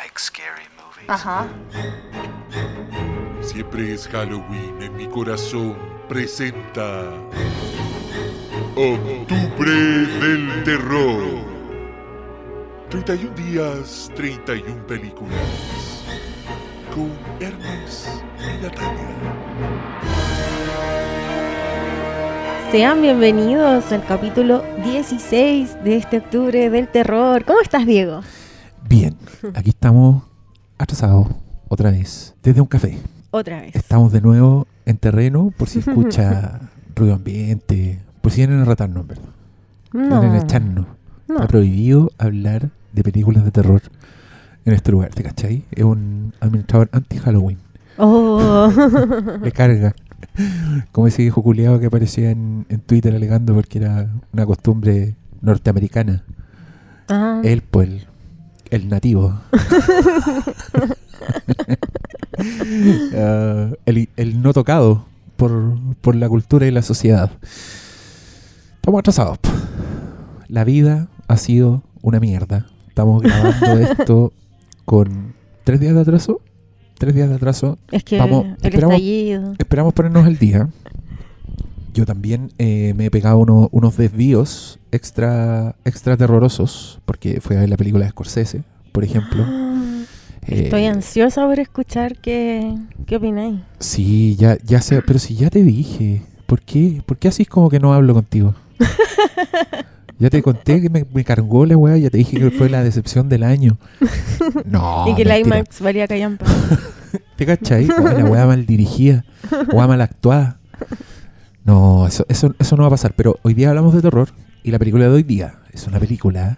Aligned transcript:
like 0.00 0.18
scary 0.18 0.68
movies? 0.76 1.08
Ajá. 1.08 1.46
Siempre 3.40 3.94
es 3.94 4.06
Halloween 4.08 4.80
en 4.80 4.96
mi 4.96 5.06
corazón. 5.06 5.76
Presenta. 6.08 7.10
Octubre 8.76 9.72
del 10.20 10.62
Terror. 10.64 11.24
31 12.90 13.34
días, 13.34 14.10
31 14.14 14.86
películas. 14.86 16.04
Con 16.94 17.10
Hermes 17.40 18.22
y 18.38 18.62
Natalia. 18.62 19.14
Sean 22.70 23.02
bienvenidos 23.02 23.90
al 23.92 24.04
capítulo 24.04 24.62
16 24.84 25.82
de 25.82 25.96
este 25.96 26.18
octubre 26.18 26.70
del 26.70 26.86
terror. 26.86 27.44
¿Cómo 27.44 27.60
estás, 27.60 27.86
Diego? 27.86 28.22
Aquí 29.54 29.70
estamos 29.70 30.22
atrasados 30.78 31.28
otra 31.68 31.90
vez 31.90 32.34
desde 32.42 32.60
un 32.60 32.66
café. 32.66 32.98
Otra 33.30 33.60
vez. 33.60 33.74
Estamos 33.76 34.12
de 34.12 34.20
nuevo 34.20 34.66
en 34.86 34.96
terreno 34.96 35.52
por 35.56 35.68
si 35.68 35.80
escucha 35.80 36.60
ruido 36.96 37.14
ambiente, 37.14 38.00
por 38.20 38.32
si 38.32 38.40
vienen 38.40 38.60
a 38.60 38.64
ratarnos, 38.64 39.06
¿verdad? 39.06 39.24
No, 39.92 40.20
Vienen 40.20 40.40
a 40.40 40.42
echarnos. 40.44 40.86
no. 41.28 41.34
Está 41.34 41.46
prohibido 41.46 42.10
hablar 42.18 42.70
de 42.92 43.02
películas 43.02 43.44
de 43.44 43.50
terror 43.50 43.82
en 44.64 44.72
este 44.72 44.92
lugar, 44.92 45.10
¿te 45.14 45.22
cachai? 45.22 45.64
Es 45.72 45.84
un 45.84 46.32
administrador 46.40 46.88
anti-Halloween. 46.92 47.58
Oh, 47.98 48.70
Le 49.42 49.52
carga. 49.52 49.94
Como 50.92 51.06
ese 51.06 51.22
viejo 51.22 51.42
culiado 51.42 51.78
que 51.80 51.86
aparecía 51.86 52.30
en, 52.30 52.66
en 52.68 52.80
Twitter 52.80 53.14
alegando 53.14 53.54
porque 53.54 53.78
era 53.78 54.08
una 54.32 54.46
costumbre 54.46 55.16
norteamericana. 55.40 56.24
Ah, 57.08 57.40
Él, 57.44 57.62
pues, 57.62 57.88
el, 57.88 58.06
el 58.70 58.88
nativo. 58.88 59.38
Ah, 63.16 63.70
el, 63.86 64.08
el 64.16 64.42
no 64.42 64.52
tocado 64.52 65.04
por, 65.36 65.74
por 66.00 66.14
la 66.14 66.28
cultura 66.28 66.66
y 66.66 66.70
la 66.70 66.82
sociedad. 66.82 67.30
Estamos 68.76 69.00
atrasados. 69.00 69.38
La 70.48 70.64
vida 70.64 71.08
ha 71.26 71.36
sido 71.36 71.82
una 72.02 72.20
mierda. 72.20 72.66
Estamos 72.88 73.22
grabando 73.22 73.78
esto 73.80 74.32
con 74.84 75.34
tres 75.64 75.80
días 75.80 75.94
de 75.94 76.00
atraso. 76.00 76.40
Tres 76.96 77.14
días 77.14 77.28
de 77.28 77.36
atraso. 77.36 77.78
es 77.90 78.04
que 78.04 78.18
vamos, 78.18 78.46
el 78.46 78.56
esperamos- 78.72 78.94
estallido. 78.94 79.54
Esperamos 79.58 79.94
ponernos 79.94 80.26
al 80.26 80.38
día. 80.38 80.68
Yo 81.98 82.06
también 82.06 82.52
eh, 82.58 82.94
me 82.96 83.06
he 83.06 83.10
pegado 83.10 83.38
uno- 83.38 83.68
unos 83.72 83.96
desvíos 83.96 84.78
extra, 84.92 85.74
extra 85.84 86.16
terrorosos, 86.16 87.00
porque 87.04 87.40
fui 87.40 87.56
a 87.56 87.58
ver 87.58 87.68
la 87.68 87.76
película 87.76 88.04
de 88.04 88.12
Scorsese, 88.12 88.62
por 88.92 89.02
ejemplo. 89.02 89.42
Ah, 89.44 89.64
Eh, 90.46 90.62
Estoy 90.66 90.86
ansiosa 90.86 91.44
por 91.44 91.58
escuchar 91.58 92.16
qué, 92.20 92.72
qué 93.04 93.16
opináis. 93.16 93.56
Sí, 93.80 94.36
ya, 94.36 94.56
ya 94.64 94.80
sé, 94.80 95.02
pero 95.02 95.18
si 95.18 95.34
ya 95.34 95.50
te 95.50 95.62
dije, 95.64 96.22
¿por 96.46 96.62
qué? 96.62 97.02
¿Por 97.04 97.18
qué 97.18 97.26
así 97.28 97.42
es 97.42 97.48
como 97.48 97.68
que 97.68 97.80
no 97.80 97.92
hablo 97.92 98.14
contigo? 98.14 98.54
ya 100.20 100.30
te 100.30 100.40
conté 100.40 100.80
que 100.80 100.88
me, 100.88 101.04
me 101.12 101.24
cargó 101.24 101.66
la 101.66 101.76
weá, 101.76 101.96
ya 101.98 102.10
te 102.10 102.18
dije 102.18 102.38
que 102.38 102.50
fue 102.52 102.70
la 102.70 102.82
decepción 102.84 103.28
del 103.28 103.42
año. 103.42 103.76
No, 104.64 105.04
y 105.08 105.14
que 105.16 105.24
la. 105.24 105.36
IMAX 105.38 105.80
valía 105.80 106.06
callampa. 106.06 106.46
¿Te 107.36 107.44
cachai? 107.44 107.88
Oh, 107.90 108.02
la 108.02 108.24
weá 108.24 108.46
mal 108.46 108.64
dirigida, 108.64 109.24
weá 109.72 109.86
mal 109.88 110.00
actuada. 110.00 110.58
No, 111.68 112.06
eso, 112.06 112.24
eso, 112.30 112.54
eso 112.58 112.76
no 112.76 112.84
va 112.84 112.86
a 112.86 112.92
pasar. 112.92 113.12
Pero 113.14 113.38
hoy 113.42 113.52
día 113.52 113.68
hablamos 113.68 113.92
de 113.94 114.00
terror 114.00 114.30
y 114.62 114.70
la 114.70 114.78
película 114.78 115.04
de 115.04 115.10
hoy 115.10 115.22
día 115.22 115.56
es 115.70 115.86
una 115.86 116.00
película 116.00 116.56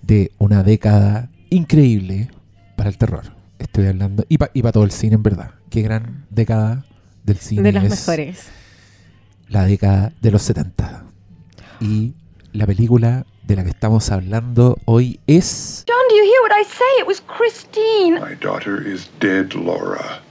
de 0.00 0.32
una 0.38 0.62
década 0.62 1.28
increíble 1.50 2.30
para 2.74 2.88
el 2.88 2.96
terror. 2.96 3.24
Estoy 3.58 3.88
hablando, 3.88 4.24
y 4.26 4.38
para 4.38 4.72
todo 4.72 4.84
el 4.84 4.90
cine 4.90 5.16
en 5.16 5.22
verdad. 5.22 5.50
Qué 5.68 5.82
gran 5.82 6.24
década 6.30 6.86
del 7.24 7.36
cine. 7.36 7.62
de 7.62 7.72
las 7.72 7.84
es 7.84 7.90
mejores. 7.90 8.48
La 9.48 9.66
década 9.66 10.14
de 10.22 10.30
los 10.30 10.40
70. 10.40 11.04
Y 11.82 12.14
la 12.54 12.66
película 12.66 13.26
de 13.46 13.54
la 13.54 13.64
que 13.64 13.70
estamos 13.70 14.10
hablando 14.10 14.78
hoy 14.86 15.20
es... 15.26 15.84
John, 15.86 15.98
do 16.08 16.16
you 16.16 16.22
hear 16.22 16.40
what 16.48 16.58
I 16.58 16.64
say? 16.64 17.02
It 17.02 17.06
was 17.06 17.20
Christine. 17.20 18.18
My 18.18 18.34
daughter 18.34 18.80
is 18.80 19.10
dead, 19.20 19.52
Laura. 19.52 20.22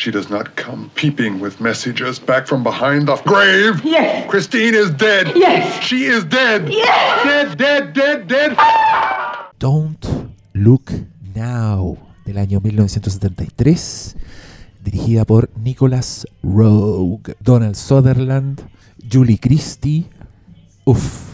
She 0.00 0.10
does 0.10 0.30
not 0.30 0.56
come 0.56 0.90
peeping 0.94 1.40
with 1.40 1.60
messages 1.60 2.18
back 2.18 2.46
from 2.46 2.62
behind 2.62 3.06
the 3.06 3.16
grave. 3.16 3.84
Yes. 3.84 4.30
Christine 4.30 4.74
is 4.74 4.90
dead. 4.92 5.30
Yes. 5.36 5.84
She 5.84 6.06
is 6.06 6.24
dead. 6.24 6.70
Yes. 6.70 7.22
Dead, 7.22 7.58
dead, 7.58 7.92
dead, 7.92 8.26
dead. 8.26 8.56
Don't 9.58 10.02
Look 10.54 10.90
Now 11.34 11.98
del 12.24 12.38
año 12.38 12.62
1973, 12.62 14.16
dirigida 14.82 15.26
por 15.26 15.50
Nicholas 15.62 16.26
Rogue, 16.42 17.34
Donald 17.40 17.74
Sutherland, 17.74 18.62
Julie 19.06 19.36
Christie. 19.36 20.08
Uf, 20.86 21.29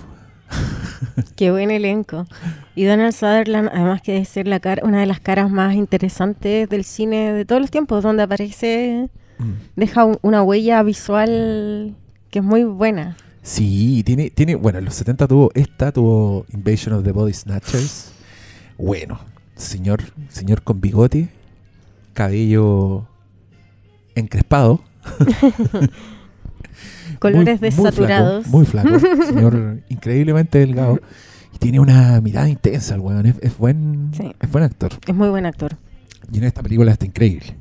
Qué 1.36 1.50
buen 1.50 1.70
elenco. 1.70 2.26
Y 2.74 2.84
Donald 2.84 3.12
Sutherland, 3.12 3.68
además 3.72 4.02
que 4.02 4.12
debe 4.12 4.24
ser 4.24 4.46
la 4.48 4.60
cara, 4.60 4.82
una 4.84 5.00
de 5.00 5.06
las 5.06 5.20
caras 5.20 5.50
más 5.50 5.74
interesantes 5.74 6.68
del 6.68 6.84
cine 6.84 7.32
de 7.32 7.44
todos 7.44 7.60
los 7.60 7.70
tiempos, 7.70 8.02
donde 8.02 8.22
aparece, 8.22 9.08
Mm. 9.38 9.52
deja 9.76 10.04
un- 10.06 10.18
una 10.22 10.42
huella 10.42 10.82
visual 10.82 11.94
que 12.30 12.38
es 12.38 12.44
muy 12.44 12.64
buena. 12.64 13.16
sí, 13.42 14.02
tiene, 14.04 14.30
tiene, 14.30 14.54
bueno, 14.56 14.78
en 14.78 14.86
los 14.86 14.94
70 14.94 15.28
tuvo 15.28 15.50
esta, 15.54 15.92
tuvo 15.92 16.46
Invasion 16.52 16.94
of 16.96 17.04
the 17.04 17.12
Body 17.12 17.32
Snatchers. 17.34 18.12
Bueno, 18.78 19.20
señor, 19.56 20.02
señor 20.30 20.62
con 20.62 20.80
bigote, 20.80 21.28
cabello 22.14 23.06
encrespado. 24.14 24.80
Colores 27.18 27.60
muy- 27.60 27.70
muy 27.70 27.76
desaturados. 27.84 28.42
flaco, 28.44 28.56
Muy 28.56 28.66
flaco, 28.66 28.98
señor 29.26 29.80
increíblemente 29.88 30.58
delgado. 30.58 31.00
Y 31.54 31.58
tiene 31.58 31.80
una 31.80 32.20
mirada 32.20 32.48
intensa 32.48 32.94
el 32.94 33.00
weón. 33.00 33.26
Es, 33.26 33.34
es 33.40 33.56
buen, 33.56 34.10
Sí. 34.12 34.34
es 34.40 34.50
buen 34.50 34.64
actor. 34.64 34.92
Es 35.06 35.14
muy 35.14 35.28
buen 35.28 35.46
actor. 35.46 35.76
Y 36.32 36.38
en 36.38 36.44
esta 36.44 36.62
película 36.62 36.92
está 36.92 37.06
increíble. 37.06 37.56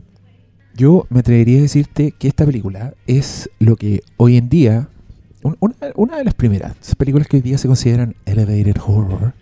Yo 0.76 1.06
me 1.10 1.20
atrevería 1.22 1.60
a 1.60 1.62
decirte 1.62 2.12
que 2.12 2.28
esta 2.28 2.46
película 2.46 2.94
es 3.08 3.50
lo 3.60 3.78
que 3.78 4.02
hoy 4.18 4.36
en 4.38 4.50
día, 4.50 4.90
un- 5.44 5.56
una, 5.62 5.76
una 5.96 6.18
de 6.18 6.26
las 6.26 6.34
primeras 6.34 6.74
películas 6.98 7.28
que 7.28 7.38
hoy 7.38 7.42
día 7.42 7.58
se 7.58 7.68
consideran 7.68 8.16
elevated 8.26 8.76
horror, 8.86 9.34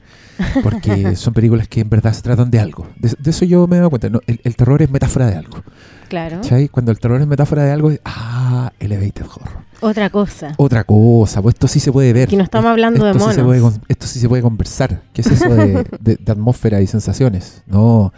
porque 0.62 1.16
son 1.16 1.34
películas 1.34 1.68
que 1.68 1.82
en 1.82 1.90
verdad 1.90 2.14
se 2.14 2.22
tratan 2.22 2.52
de 2.52 2.60
algo. 2.60 2.88
De, 3.00 3.14
de 3.18 3.30
eso 3.32 3.46
yo 3.46 3.66
me 3.68 3.78
he 3.78 3.80
dado 3.80 3.90
cuenta. 3.90 4.10
¿no? 4.10 4.20
El, 4.28 4.40
el 4.44 4.56
terror 4.56 4.82
es 4.84 4.92
metáfora 4.92 5.26
de 5.28 5.38
algo. 5.38 5.64
Claro. 6.08 6.38
¿cachai? 6.42 6.68
Cuando 6.70 6.92
el 6.92 7.00
terror 7.00 7.20
es 7.22 7.28
metáfora 7.28 7.64
de 7.64 7.72
algo, 7.72 7.92
es, 7.92 8.00
ah, 8.06 8.72
elevated 8.80 9.26
horror. 9.26 9.64
Otra 9.82 10.10
cosa. 10.10 10.54
Otra 10.58 10.84
cosa, 10.84 11.42
pues 11.42 11.56
esto 11.56 11.68
sí 11.68 11.80
se 11.80 11.92
puede 11.92 12.14
ver. 12.14 12.24
Aquí 12.28 12.38
no 12.38 12.44
estamos 12.44 12.66
Es- 12.66 12.72
hablando 12.72 13.04
de 13.06 13.12
esto 13.12 13.30
sí 13.30 13.36
se 13.36 13.44
monos. 13.44 13.74
puede 13.74 13.86
esto 13.90 14.08
sí 14.08 14.20
se 14.20 14.30
puede 14.30 14.42
conversar. 14.42 15.02
¿Qué 15.14 15.22
es 15.22 15.28
eso 15.28 15.54
de, 15.54 15.86
de- 16.00 16.16
de 16.18 16.32
atmósfera 16.32 16.82
y 16.82 16.88
sensaciones? 16.88 17.64
No. 17.68 18.14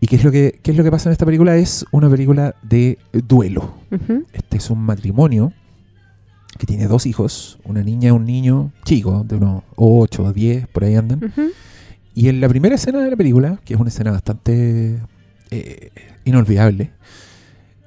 ¿Y 0.00 0.06
qué 0.06 0.14
es, 0.16 0.22
lo 0.24 0.30
que, 0.30 0.60
qué 0.62 0.70
es 0.70 0.76
lo 0.76 0.84
que 0.84 0.90
pasa 0.92 1.08
en 1.08 1.12
esta 1.12 1.26
película? 1.26 1.56
Es 1.56 1.84
una 1.90 2.08
película 2.08 2.54
de 2.62 2.98
duelo. 3.26 3.74
Este 4.32 4.58
es 4.58 4.70
un 4.70 4.78
matrimonio 4.80 5.52
que 6.56 6.66
tiene 6.66 6.86
dos 6.86 7.04
hijos, 7.06 7.58
una 7.64 7.82
niña 7.82 8.08
y 8.08 8.12
un 8.12 8.24
niño 8.24 8.72
chico, 8.84 9.24
de 9.26 9.36
unos 9.36 9.64
8 9.76 10.22
o 10.22 10.32
10, 10.32 10.68
por 10.68 10.84
ahí 10.84 10.94
andan. 10.94 11.32
Y 12.14 12.28
en 12.28 12.40
la 12.40 12.48
primera 12.48 12.76
escena 12.76 13.00
de 13.00 13.10
la 13.10 13.16
película, 13.16 13.58
que 13.64 13.74
es 13.74 13.80
una 13.80 13.88
escena 13.90 14.12
bastante 14.12 14.98
eh, 15.50 15.90
inolvidable, 16.24 16.90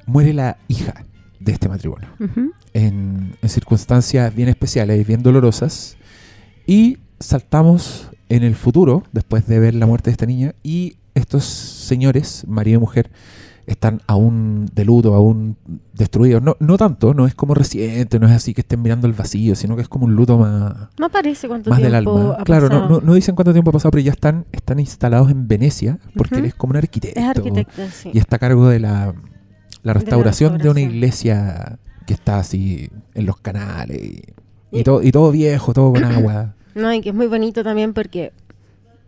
muere 0.05 0.33
la 0.33 0.57
hija 0.67 1.05
de 1.39 1.53
este 1.53 1.69
matrimonio 1.69 2.07
en, 2.73 3.35
en 3.41 3.49
circunstancias 3.49 4.33
bien 4.35 4.49
especiales 4.49 4.99
y 4.99 5.03
bien 5.03 5.23
dolorosas. 5.23 5.97
Y 6.67 6.97
saltamos 7.19 8.11
en 8.29 8.43
el 8.43 8.55
futuro, 8.55 9.03
después 9.11 9.47
de 9.47 9.59
ver 9.59 9.75
la 9.75 9.85
muerte 9.85 10.09
de 10.09 10.13
esta 10.13 10.25
niña, 10.25 10.53
y 10.63 10.97
estos 11.15 11.43
señores, 11.43 12.45
marido 12.47 12.77
y 12.77 12.81
mujer, 12.81 13.11
están 13.73 14.01
aún 14.07 14.67
de 14.73 14.85
luto, 14.85 15.13
aún 15.15 15.57
destruidos. 15.93 16.41
No, 16.41 16.55
no 16.59 16.77
tanto, 16.77 17.13
no 17.13 17.25
es 17.27 17.35
como 17.35 17.53
reciente, 17.53 18.19
no 18.19 18.27
es 18.27 18.33
así 18.33 18.53
que 18.53 18.61
estén 18.61 18.81
mirando 18.81 19.07
el 19.07 19.13
vacío, 19.13 19.55
sino 19.55 19.75
que 19.75 19.81
es 19.81 19.87
como 19.87 20.05
un 20.05 20.15
luto 20.15 20.37
más, 20.37 20.89
No 20.99 21.05
aparece 21.07 21.47
cuánto 21.47 21.69
más 21.69 21.79
del 21.81 21.91
tiempo 21.91 22.17
alma. 22.17 22.35
ha 22.39 22.43
Claro, 22.43 22.69
no, 22.69 22.75
pasado. 22.81 22.99
no, 23.01 23.05
no 23.05 23.13
dicen 23.13 23.35
cuánto 23.35 23.53
tiempo 23.53 23.69
ha 23.69 23.73
pasado, 23.73 23.91
pero 23.91 24.03
ya 24.03 24.11
están, 24.11 24.45
están 24.51 24.79
instalados 24.79 25.29
en 25.31 25.47
Venecia, 25.47 25.99
porque 26.15 26.35
él 26.35 26.45
es 26.45 26.55
como 26.55 26.71
un 26.71 26.77
arquitecto. 26.77 27.19
Es 27.19 27.25
arquitecto, 27.25 27.81
sí. 27.91 28.09
Y 28.13 28.19
está 28.19 28.37
a 28.37 28.39
cargo 28.39 28.67
de 28.69 28.79
la, 28.79 29.13
la 29.83 29.93
restauración 29.93 30.57
de, 30.57 30.69
una 30.69 30.73
restauración. 30.73 30.95
iglesia 30.95 31.79
que 32.05 32.13
está 32.13 32.39
así 32.39 32.89
en 33.13 33.25
los 33.25 33.37
canales. 33.37 34.01
Y, 34.01 34.21
y 34.71 34.79
Y- 34.79 34.83
todo, 34.83 35.03
y 35.03 35.11
todo 35.11 35.31
viejo, 35.31 35.73
todo 35.73 35.91
con 35.93 36.03
agua. 36.05 36.55
No, 36.75 36.93
y 36.93 37.01
que 37.01 37.09
es 37.09 37.15
muy 37.15 37.27
bonito 37.27 37.63
también 37.63 37.93
porque 37.93 38.31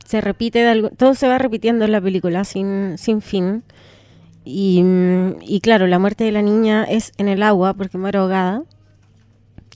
se 0.06 0.19
repite 0.19 0.59
de 0.59 0.68
algo, 0.68 0.89
todo 0.89 1.16
se 1.16 1.27
va 1.30 1.38
repitiendo 1.38 1.86
en 1.86 1.92
la 1.94 2.01
película 2.01 2.44
sin, 2.44 2.98
sin 2.98 3.21
fin. 3.21 3.63
Y, 4.45 4.81
mm, 4.84 5.36
y 5.42 5.62
claro, 5.62 5.88
la 5.88 6.00
muerte 6.00 6.24
de 6.25 6.31
la 6.31 6.42
niña 6.42 6.84
es 6.84 7.12
en 7.18 7.28
el 7.28 7.44
agua 7.44 7.74
porque 7.74 7.98
muere 7.98 8.18
ahogada. 8.19 8.63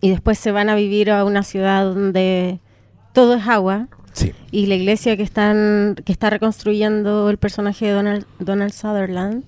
Y 0.02 0.10
después 0.10 0.38
se 0.38 0.52
van 0.52 0.70
a 0.70 0.76
vivir 0.76 1.10
a 1.10 1.24
una 1.26 1.44
ciudad 1.44 1.86
donde 1.86 2.60
todo 3.14 3.34
es 3.36 3.48
agua. 3.48 3.88
Sí. 4.14 4.32
y 4.50 4.66
la 4.66 4.74
iglesia 4.74 5.16
que 5.16 5.22
están 5.22 5.96
que 6.04 6.12
está 6.12 6.32
reconstruyendo 6.32 7.30
el 7.30 7.38
personaje 7.38 7.86
de 7.86 7.92
Donald, 7.92 8.26
Donald 8.40 8.74
Sutherland 8.74 9.44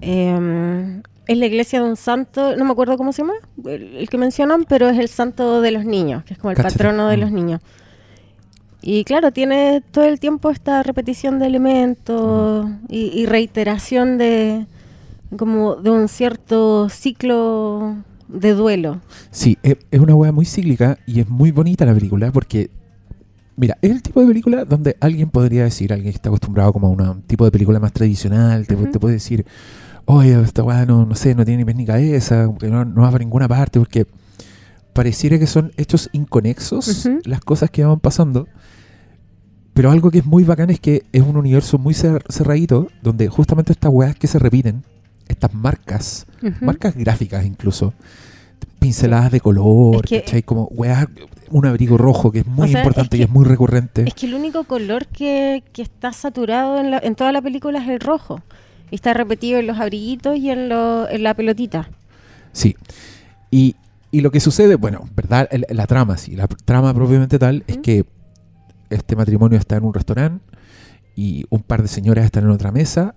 eh, 0.00 1.02
es 1.26 1.38
la 1.38 1.46
iglesia 1.46 1.82
de 1.82 1.88
un 1.88 1.96
santo, 1.96 2.56
no 2.56 2.64
me 2.64 2.72
acuerdo 2.72 2.96
cómo 2.96 3.12
se 3.12 3.22
llama, 3.22 3.34
el, 3.66 3.96
el 3.96 4.08
que 4.08 4.18
mencionan, 4.18 4.64
pero 4.64 4.88
es 4.88 4.98
el 4.98 5.08
santo 5.08 5.60
de 5.62 5.70
los 5.70 5.84
niños, 5.84 6.24
que 6.24 6.34
es 6.34 6.38
como 6.38 6.50
el 6.50 6.56
Cáchate. 6.56 6.74
patrono 6.74 7.08
de 7.08 7.16
Mm. 7.16 7.20
los 7.20 7.30
niños. 7.32 7.60
Y 8.86 9.04
claro, 9.04 9.32
tiene 9.32 9.82
todo 9.90 10.04
el 10.04 10.20
tiempo 10.20 10.50
esta 10.50 10.82
repetición 10.82 11.38
de 11.38 11.46
elementos 11.46 12.68
y, 12.88 13.06
y 13.18 13.24
reiteración 13.24 14.18
de 14.18 14.66
como 15.38 15.76
de 15.76 15.88
un 15.90 16.06
cierto 16.08 16.88
ciclo 16.90 17.96
de 18.28 18.52
duelo. 18.52 19.00
Sí, 19.30 19.56
es, 19.62 19.78
es 19.90 20.00
una 20.00 20.14
weá 20.14 20.32
muy 20.32 20.44
cíclica 20.44 20.98
y 21.06 21.20
es 21.20 21.28
muy 21.28 21.50
bonita 21.50 21.86
la 21.86 21.94
película 21.94 22.30
porque, 22.30 22.68
mira, 23.56 23.78
es 23.80 23.90
el 23.90 24.02
tipo 24.02 24.20
de 24.20 24.26
película 24.26 24.64
donde 24.66 24.96
alguien 25.00 25.30
podría 25.30 25.64
decir, 25.64 25.90
alguien 25.92 26.12
que 26.12 26.16
está 26.16 26.28
acostumbrado 26.28 26.72
como 26.74 26.88
a 26.88 26.90
una- 26.90 27.10
un 27.12 27.22
tipo 27.22 27.46
de 27.46 27.50
película 27.50 27.80
más 27.80 27.92
tradicional, 27.92 28.66
te, 28.66 28.76
puede 28.76 29.14
decir, 29.14 29.46
oye, 30.04 30.38
esta 30.42 30.62
weá 30.62 30.84
no, 30.84 31.06
no 31.06 31.14
sé, 31.14 31.34
no 31.34 31.44
tiene 31.46 31.58
ni 31.58 31.64
pies 31.64 31.76
ni 31.78 31.86
cabeza, 31.86 32.50
no, 32.60 32.84
no 32.84 33.00
va 33.02 33.10
para 33.10 33.24
ninguna 33.24 33.48
parte 33.48 33.78
porque 33.78 34.06
pareciera 34.92 35.38
que 35.38 35.46
son 35.46 35.72
hechos 35.78 36.08
inconexos 36.12 37.08
las 37.24 37.40
cosas 37.40 37.70
que 37.70 37.82
van 37.84 37.98
pasando. 37.98 38.46
Pero 39.74 39.90
algo 39.90 40.10
que 40.10 40.18
es 40.18 40.24
muy 40.24 40.44
bacán 40.44 40.70
es 40.70 40.80
que 40.80 41.02
es 41.12 41.20
un 41.22 41.36
universo 41.36 41.78
muy 41.78 41.94
cer- 41.94 42.22
cerradito, 42.30 42.88
donde 43.02 43.28
justamente 43.28 43.72
estas 43.72 43.90
weas 43.92 44.14
que 44.16 44.26
se 44.28 44.38
repiten, 44.38 44.84
estas 45.28 45.52
marcas, 45.52 46.26
marcas 46.60 46.94
gráficas 46.96 47.44
incluso, 47.44 47.92
pinceladas 48.78 49.32
de 49.32 49.40
color, 49.40 50.04
Es 50.10 50.22
que-. 50.22 50.42
Como 50.42 50.64
weas, 50.70 51.06
un 51.50 51.66
abrigo 51.66 51.96
rojo 51.98 52.30
que 52.30 52.40
es 52.40 52.46
muy 52.46 52.68
O 52.68 52.70
sea, 52.72 52.80
importante 52.80 53.16
es 53.16 53.20
y 53.20 53.22
es 53.24 53.30
muy 53.30 53.44
recurrente. 53.44 54.04
Es 54.06 54.14
que 54.14 54.26
el 54.26 54.34
único 54.34 54.64
color 54.64 55.06
que, 55.06 55.62
que 55.72 55.82
está 55.82 56.12
saturado 56.12 56.78
en, 56.78 56.90
la- 56.90 56.98
en 57.02 57.14
toda 57.14 57.32
la 57.32 57.42
película 57.42 57.82
es 57.82 57.88
el 57.88 58.00
rojo. 58.00 58.40
Y 58.90 58.94
está 58.96 59.12
repetido 59.14 59.58
en 59.58 59.66
los 59.66 59.78
abriguitos 59.80 60.36
y 60.36 60.50
en, 60.50 60.68
lo- 60.68 61.08
en 61.08 61.22
la 61.22 61.34
pelotita. 61.34 61.88
Sí. 62.52 62.76
Y, 63.50 63.74
y 64.12 64.20
lo 64.20 64.30
que 64.30 64.38
sucede, 64.40 64.76
bueno, 64.76 65.08
¿verdad? 65.16 65.48
El- 65.50 65.66
la 65.70 65.86
trama, 65.86 66.16
sí. 66.16 66.36
La 66.36 66.46
trama 66.46 66.92
propiamente 66.94 67.38
tal 67.38 67.64
es 67.66 67.78
que 67.78 68.04
este 68.94 69.16
matrimonio 69.16 69.58
está 69.58 69.76
en 69.76 69.84
un 69.84 69.94
restaurante 69.94 70.44
y 71.16 71.44
un 71.50 71.62
par 71.62 71.82
de 71.82 71.88
señoras 71.88 72.24
están 72.24 72.44
en 72.44 72.50
otra 72.50 72.72
mesa. 72.72 73.14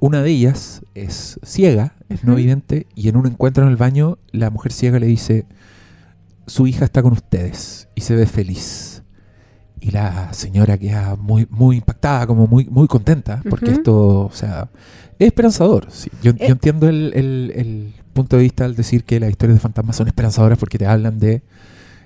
Una 0.00 0.22
de 0.22 0.30
ellas 0.30 0.82
es 0.94 1.38
ciega, 1.44 1.94
es 2.08 2.24
no 2.24 2.34
vidente, 2.36 2.86
y 2.94 3.08
en 3.08 3.16
un 3.16 3.26
encuentro 3.26 3.64
en 3.64 3.70
el 3.70 3.76
baño, 3.76 4.18
la 4.32 4.48
mujer 4.50 4.72
ciega 4.72 4.98
le 4.98 5.06
dice: 5.06 5.44
Su 6.46 6.66
hija 6.66 6.84
está 6.84 7.02
con 7.02 7.12
ustedes 7.12 7.88
y 7.94 8.00
se 8.02 8.14
ve 8.16 8.26
feliz. 8.26 9.02
Y 9.82 9.90
la 9.92 10.32
señora 10.32 10.76
queda 10.78 11.16
muy, 11.16 11.46
muy 11.50 11.76
impactada, 11.76 12.26
como 12.26 12.46
muy, 12.46 12.66
muy 12.66 12.86
contenta, 12.86 13.42
porque 13.48 13.66
Ujú. 13.70 13.74
esto, 13.74 14.20
o 14.26 14.30
sea, 14.32 14.68
es 15.18 15.26
esperanzador. 15.28 15.86
sí. 15.90 16.10
Yo, 16.22 16.32
yo 16.32 16.44
Eh. 16.44 16.48
entiendo 16.48 16.88
el, 16.88 17.12
el- 17.14 17.52
el 17.56 17.94
punto 18.12 18.36
de 18.36 18.42
vista 18.42 18.64
al 18.66 18.74
decir 18.76 19.04
que 19.04 19.18
las 19.20 19.30
historias 19.30 19.56
de 19.56 19.60
fantasmas 19.60 19.96
son 19.96 20.06
esperanzadoras 20.06 20.58
porque 20.58 20.76
te 20.78 20.86
hablan 20.86 21.18
de 21.18 21.42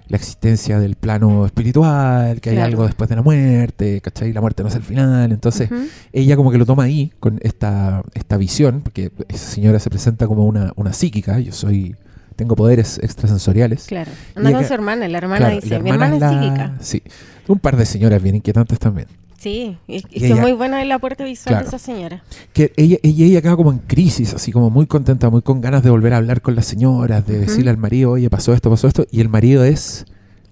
la 0.07 0.17
existencia 0.19 0.79
del 0.79 0.97
plano 0.97 1.47
espiritual, 1.47 2.41
que 2.41 2.51
hay 2.51 2.57
Claro. 2.57 2.71
algo 2.73 2.87
después 2.87 3.09
de 3.09 3.17
la 3.17 3.23
muerte, 3.23 4.01
¿cachai? 4.03 4.33
La 4.33 4.41
muerte 4.43 4.63
no 4.63 4.69
es 4.69 4.75
el 4.75 4.83
final. 4.83 5.33
Entonces, 5.33 5.71
ella 6.13 6.37
como 6.37 6.51
que 6.51 6.59
lo 6.59 6.67
toma 6.67 6.85
ahí, 6.85 7.13
con 7.21 7.39
esta, 7.43 8.03
esta 8.15 8.37
visión, 8.37 8.83
porque 8.83 9.11
esa 9.29 9.51
señora 9.51 9.79
se 9.79 9.89
presenta 9.91 10.27
como 10.27 10.45
una, 10.45 10.73
una 10.77 10.93
psíquica, 10.93 11.39
yo 11.39 11.53
soy, 11.53 11.97
tengo 12.37 12.55
poderes 12.55 12.99
extrasensoriales. 13.03 13.87
Claro. 13.87 14.11
Anda 14.35 14.53
con 14.53 14.65
su 14.67 14.75
hermana. 14.75 15.09
La 15.09 15.19
hermana 15.19 15.39
Claro, 15.47 15.55
dice: 15.57 15.69
la 15.71 15.79
Mi 15.81 15.91
hermana 15.91 16.15
es 16.17 16.21
la- 16.21 16.31
psíquica. 16.43 16.75
Sí, 16.81 17.03
un 17.49 17.59
par 17.59 17.77
de 17.77 17.87
señoras 17.87 18.23
bien 18.23 18.35
inquietantes 18.35 18.79
también. 18.79 19.07
Sí, 19.45 19.77
y, 19.87 19.97
y 20.11 20.25
ella- 20.25 20.37
muy 20.37 20.53
buena 20.53 20.81
el 20.81 20.91
aporte 20.91 21.23
visual 21.23 21.53
Claro. 21.53 21.65
de 21.65 21.69
esa 21.69 21.79
señora. 21.79 22.25
Que 22.55 22.73
ella, 22.79 22.97
ella, 23.03 23.27
ella 23.27 23.39
acaba 23.41 23.57
como 23.57 23.73
en 23.73 23.79
crisis, 23.79 24.33
así 24.33 24.51
como 24.53 24.71
muy 24.71 24.87
contenta, 24.87 25.29
muy 25.29 25.43
con 25.43 25.61
ganas 25.61 25.83
de 25.83 25.91
volver 25.91 26.15
a 26.15 26.17
hablar 26.17 26.41
con 26.41 26.55
las 26.55 26.65
señoras, 26.65 27.27
de 27.27 27.41
decirle 27.41 27.69
al 27.71 27.77
marido, 27.77 28.13
oye, 28.13 28.31
pasó 28.31 28.55
esto, 28.55 28.71
pasó 28.71 28.89
esto, 28.89 29.05
y 29.11 29.21
el 29.21 29.29
marido 29.29 29.63
es, 29.63 30.07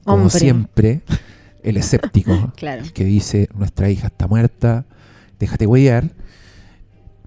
como 0.04 0.24
Hombre. 0.24 0.38
siempre, 0.38 1.00
el 1.62 1.78
escéptico, 1.78 2.52
Claro. 2.56 2.82
que 2.92 3.04
dice, 3.04 3.48
nuestra 3.54 3.88
hija 3.88 4.08
está 4.08 4.26
muerta, 4.28 4.84
déjate 5.40 5.66
huellar, 5.66 6.10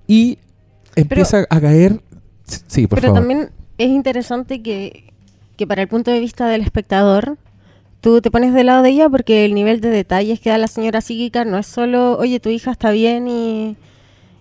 y 0.07 0.37
empieza 0.95 1.45
a 1.49 1.59
caer, 1.61 1.99
sí, 2.67 2.85
por 2.87 2.99
Pero 2.99 3.13
favor. 3.13 3.19
también 3.21 3.49
es 3.79 3.89
interesante 3.89 4.61
que, 4.61 5.11
que 5.57 5.65
para 5.65 5.81
el 5.81 5.87
punto 5.87 6.11
de 6.11 6.19
vista 6.19 6.47
del 6.47 6.61
espectador, 6.61 7.37
tú 8.05 8.21
te 8.21 8.29
pones 8.29 8.53
del 8.53 8.67
lado 8.67 8.83
de 8.83 8.89
ella 8.91 9.09
porque 9.09 9.45
el 9.45 9.55
nivel 9.55 9.81
de 9.81 9.89
detalles 9.89 10.39
que 10.39 10.51
da 10.51 10.59
la 10.59 10.67
señora 10.67 11.01
psíquica 11.01 11.43
no 11.43 11.57
es 11.57 11.65
solo, 11.65 12.19
oye, 12.19 12.39
tu 12.39 12.49
hija 12.49 12.69
está 12.69 12.91
bien 12.91 13.27
y, 13.27 13.77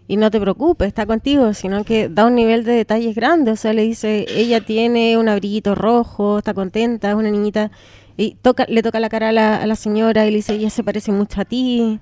y 0.07 0.19
no 0.19 0.31
te 0.31 0.39
preocupes, 0.39 0.87
está 0.87 1.07
contigo, 1.07 1.55
sino 1.55 1.83
que 1.83 2.11
da 2.11 2.27
un 2.27 2.35
nivel 2.35 2.65
de 2.65 2.73
detalles 2.73 3.15
grande. 3.15 3.53
O 3.53 3.57
sea, 3.57 3.73
le 3.73 3.81
dice, 3.81 4.27
ella 4.29 4.61
tiene 4.61 5.17
un 5.17 5.31
abriguito 5.31 5.75
rojo, 5.75 6.37
está 6.37 6.53
contenta, 6.53 7.09
es 7.09 7.15
una 7.15 7.31
niñita, 7.31 7.71
y 8.19 8.35
toca, 8.43 8.67
le 8.69 8.83
toca 8.83 9.01
la 9.01 9.09
cara 9.09 9.31
a 9.31 9.33
la, 9.33 9.57
a 9.57 9.67
la 9.67 9.77
señora 9.77 10.27
y 10.27 10.31
le 10.31 10.37
dice, 10.37 10.53
ella 10.53 10.69
se 10.69 10.85
parece 10.85 11.11
mucho 11.11 11.41
a 11.41 11.47
ti. 11.47 12.01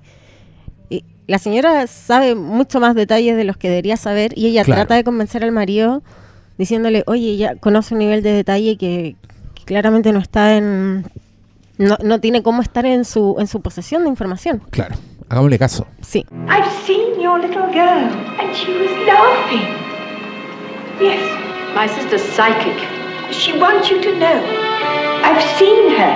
Y 0.89 1.05
la 1.27 1.39
señora 1.39 1.87
sabe 1.87 2.35
mucho 2.35 2.81
más 2.81 2.93
detalles 2.93 3.37
de 3.37 3.45
los 3.45 3.55
que 3.55 3.69
debería 3.69 3.95
saber 3.95 4.37
y 4.37 4.47
ella 4.47 4.65
Claro. 4.65 4.81
trata 4.81 4.95
de 4.95 5.05
convencer 5.05 5.45
al 5.45 5.53
marido 5.53 6.03
diciéndole, 6.57 7.03
oye, 7.07 7.29
ella 7.29 7.55
conoce 7.55 7.93
un 7.93 7.99
nivel 7.99 8.21
de 8.21 8.33
detalle 8.33 8.75
que, 8.75 9.15
que 9.55 9.63
claramente 9.63 10.11
no 10.11 10.19
está 10.19 10.57
en... 10.57 11.05
No, 11.77 11.97
no 12.03 12.19
tiene 12.19 12.43
cómo 12.43 12.61
estar 12.61 12.85
en 12.85 13.03
su, 13.05 13.35
en 13.39 13.47
su 13.47 13.61
posesión 13.61 14.03
de 14.03 14.09
información. 14.09 14.61
Claro, 14.69 14.95
hagámosle 15.29 15.57
caso. 15.57 15.87
Sí. 16.01 16.25
I've 16.47 16.69
seen 16.85 17.19
your 17.19 17.39
little 17.39 17.65
girl, 17.73 18.09
and 18.39 18.53
she 18.55 18.71
was 18.71 18.91
laughing. 19.07 19.67
Yes, 21.01 21.19
My 21.75 21.87
sister's 21.87 22.21
psychic. 22.21 22.77
she 23.31 23.57
wants 23.59 23.89
you 23.89 23.99
to 24.01 24.11
know. 24.19 24.43
I've 25.23 25.41
seen 25.57 25.89
her, 25.97 26.15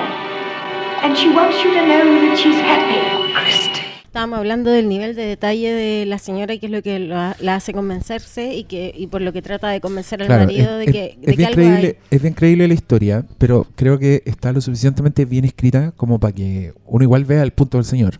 and 1.04 1.18
she 1.18 1.30
wants 1.30 1.58
you 1.64 1.72
to 1.74 1.82
know 1.82 2.06
that 2.22 2.38
she's 2.38 2.60
happy. 2.62 3.34
Christy. 3.34 3.87
Estábamos 4.18 4.40
hablando 4.40 4.72
del 4.72 4.90
nivel 4.90 5.16
de 5.16 5.26
detalle 5.28 5.72
de 5.72 6.08
la 6.08 6.18
señora 6.18 6.52
y 6.52 6.58
que 6.58 6.66
es 6.66 6.72
lo 6.72 6.82
que 6.82 6.98
la, 6.98 7.36
la 7.40 7.54
hace 7.54 7.72
convencerse 7.72 8.56
y 8.56 8.64
que 8.64 8.92
y 8.98 9.06
por 9.06 9.22
lo 9.22 9.32
que 9.32 9.44
trata 9.44 9.68
de 9.70 9.80
convencer 9.80 10.22
al 10.24 10.28
Claro, 10.28 10.46
marido 10.46 10.72
es, 10.72 10.78
de 10.80 10.86
es- 10.86 10.92
que, 10.92 11.06
es 11.22 11.22
de 11.22 11.32
que 11.34 11.36
bien 11.38 11.48
algo 11.50 11.56
creíble, 11.62 11.88
hay. 11.88 11.96
es 12.10 12.22
bien 12.24 12.34
creíble 12.34 12.68
la 12.68 12.74
historia, 12.74 13.26
pero 13.38 13.68
creo 13.76 14.00
que 14.00 14.24
está 14.26 14.52
lo 14.52 14.60
suficientemente 14.60 15.26
bien 15.26 15.46
escrita 15.46 15.92
como 15.92 16.20
para 16.20 16.34
que 16.34 16.74
uno 16.88 17.04
igual 17.04 17.26
vea 17.26 17.44
el 17.44 17.52
punto 17.52 17.78
del 17.78 17.86
señor. 17.86 18.20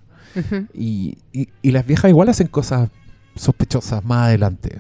Y, 0.76 1.18
y- 1.34 1.48
y 1.64 1.72
las 1.72 1.84
viejas 1.88 2.10
igual 2.10 2.30
hacen 2.30 2.46
cosas 2.46 2.92
sospechosas 3.36 4.06
más 4.06 4.28
adelante, 4.28 4.78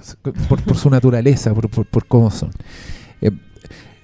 por, 0.47 0.62
por 0.62 0.77
su 0.77 0.91
naturaleza, 0.91 1.51
por, 1.51 1.67
por- 1.71 1.88
por 1.88 2.05
cómo 2.05 2.29
son. 2.29 2.51
Eh, 3.21 3.31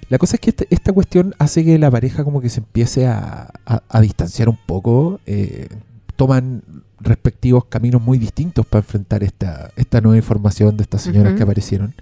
la 0.10 0.18
cosa 0.18 0.38
es 0.38 0.40
que 0.40 0.50
este- 0.50 0.68
esta 0.72 0.92
cuestión 0.92 1.36
hace 1.38 1.64
que 1.64 1.78
la 1.78 1.92
pareja 1.92 2.24
como 2.24 2.42
que 2.42 2.50
se 2.50 2.62
empiece 2.62 3.06
a, 3.06 3.52
a- 3.68 3.84
a 3.88 4.02
distanciar 4.02 4.50
un 4.50 4.58
poco, 4.66 5.20
eh, 5.28 5.68
toman 6.16 6.64
respectivos 7.00 7.66
caminos 7.66 8.02
muy 8.02 8.18
distintos 8.18 8.66
para 8.66 8.80
enfrentar 8.82 9.24
esta, 9.24 9.72
esta 9.76 10.00
nueva 10.02 10.18
información 10.18 10.78
de 10.78 10.84
estas 10.84 11.02
señoras 11.02 11.32
Ujú. 11.32 11.38
que 11.38 11.44
aparecieron. 11.44 11.94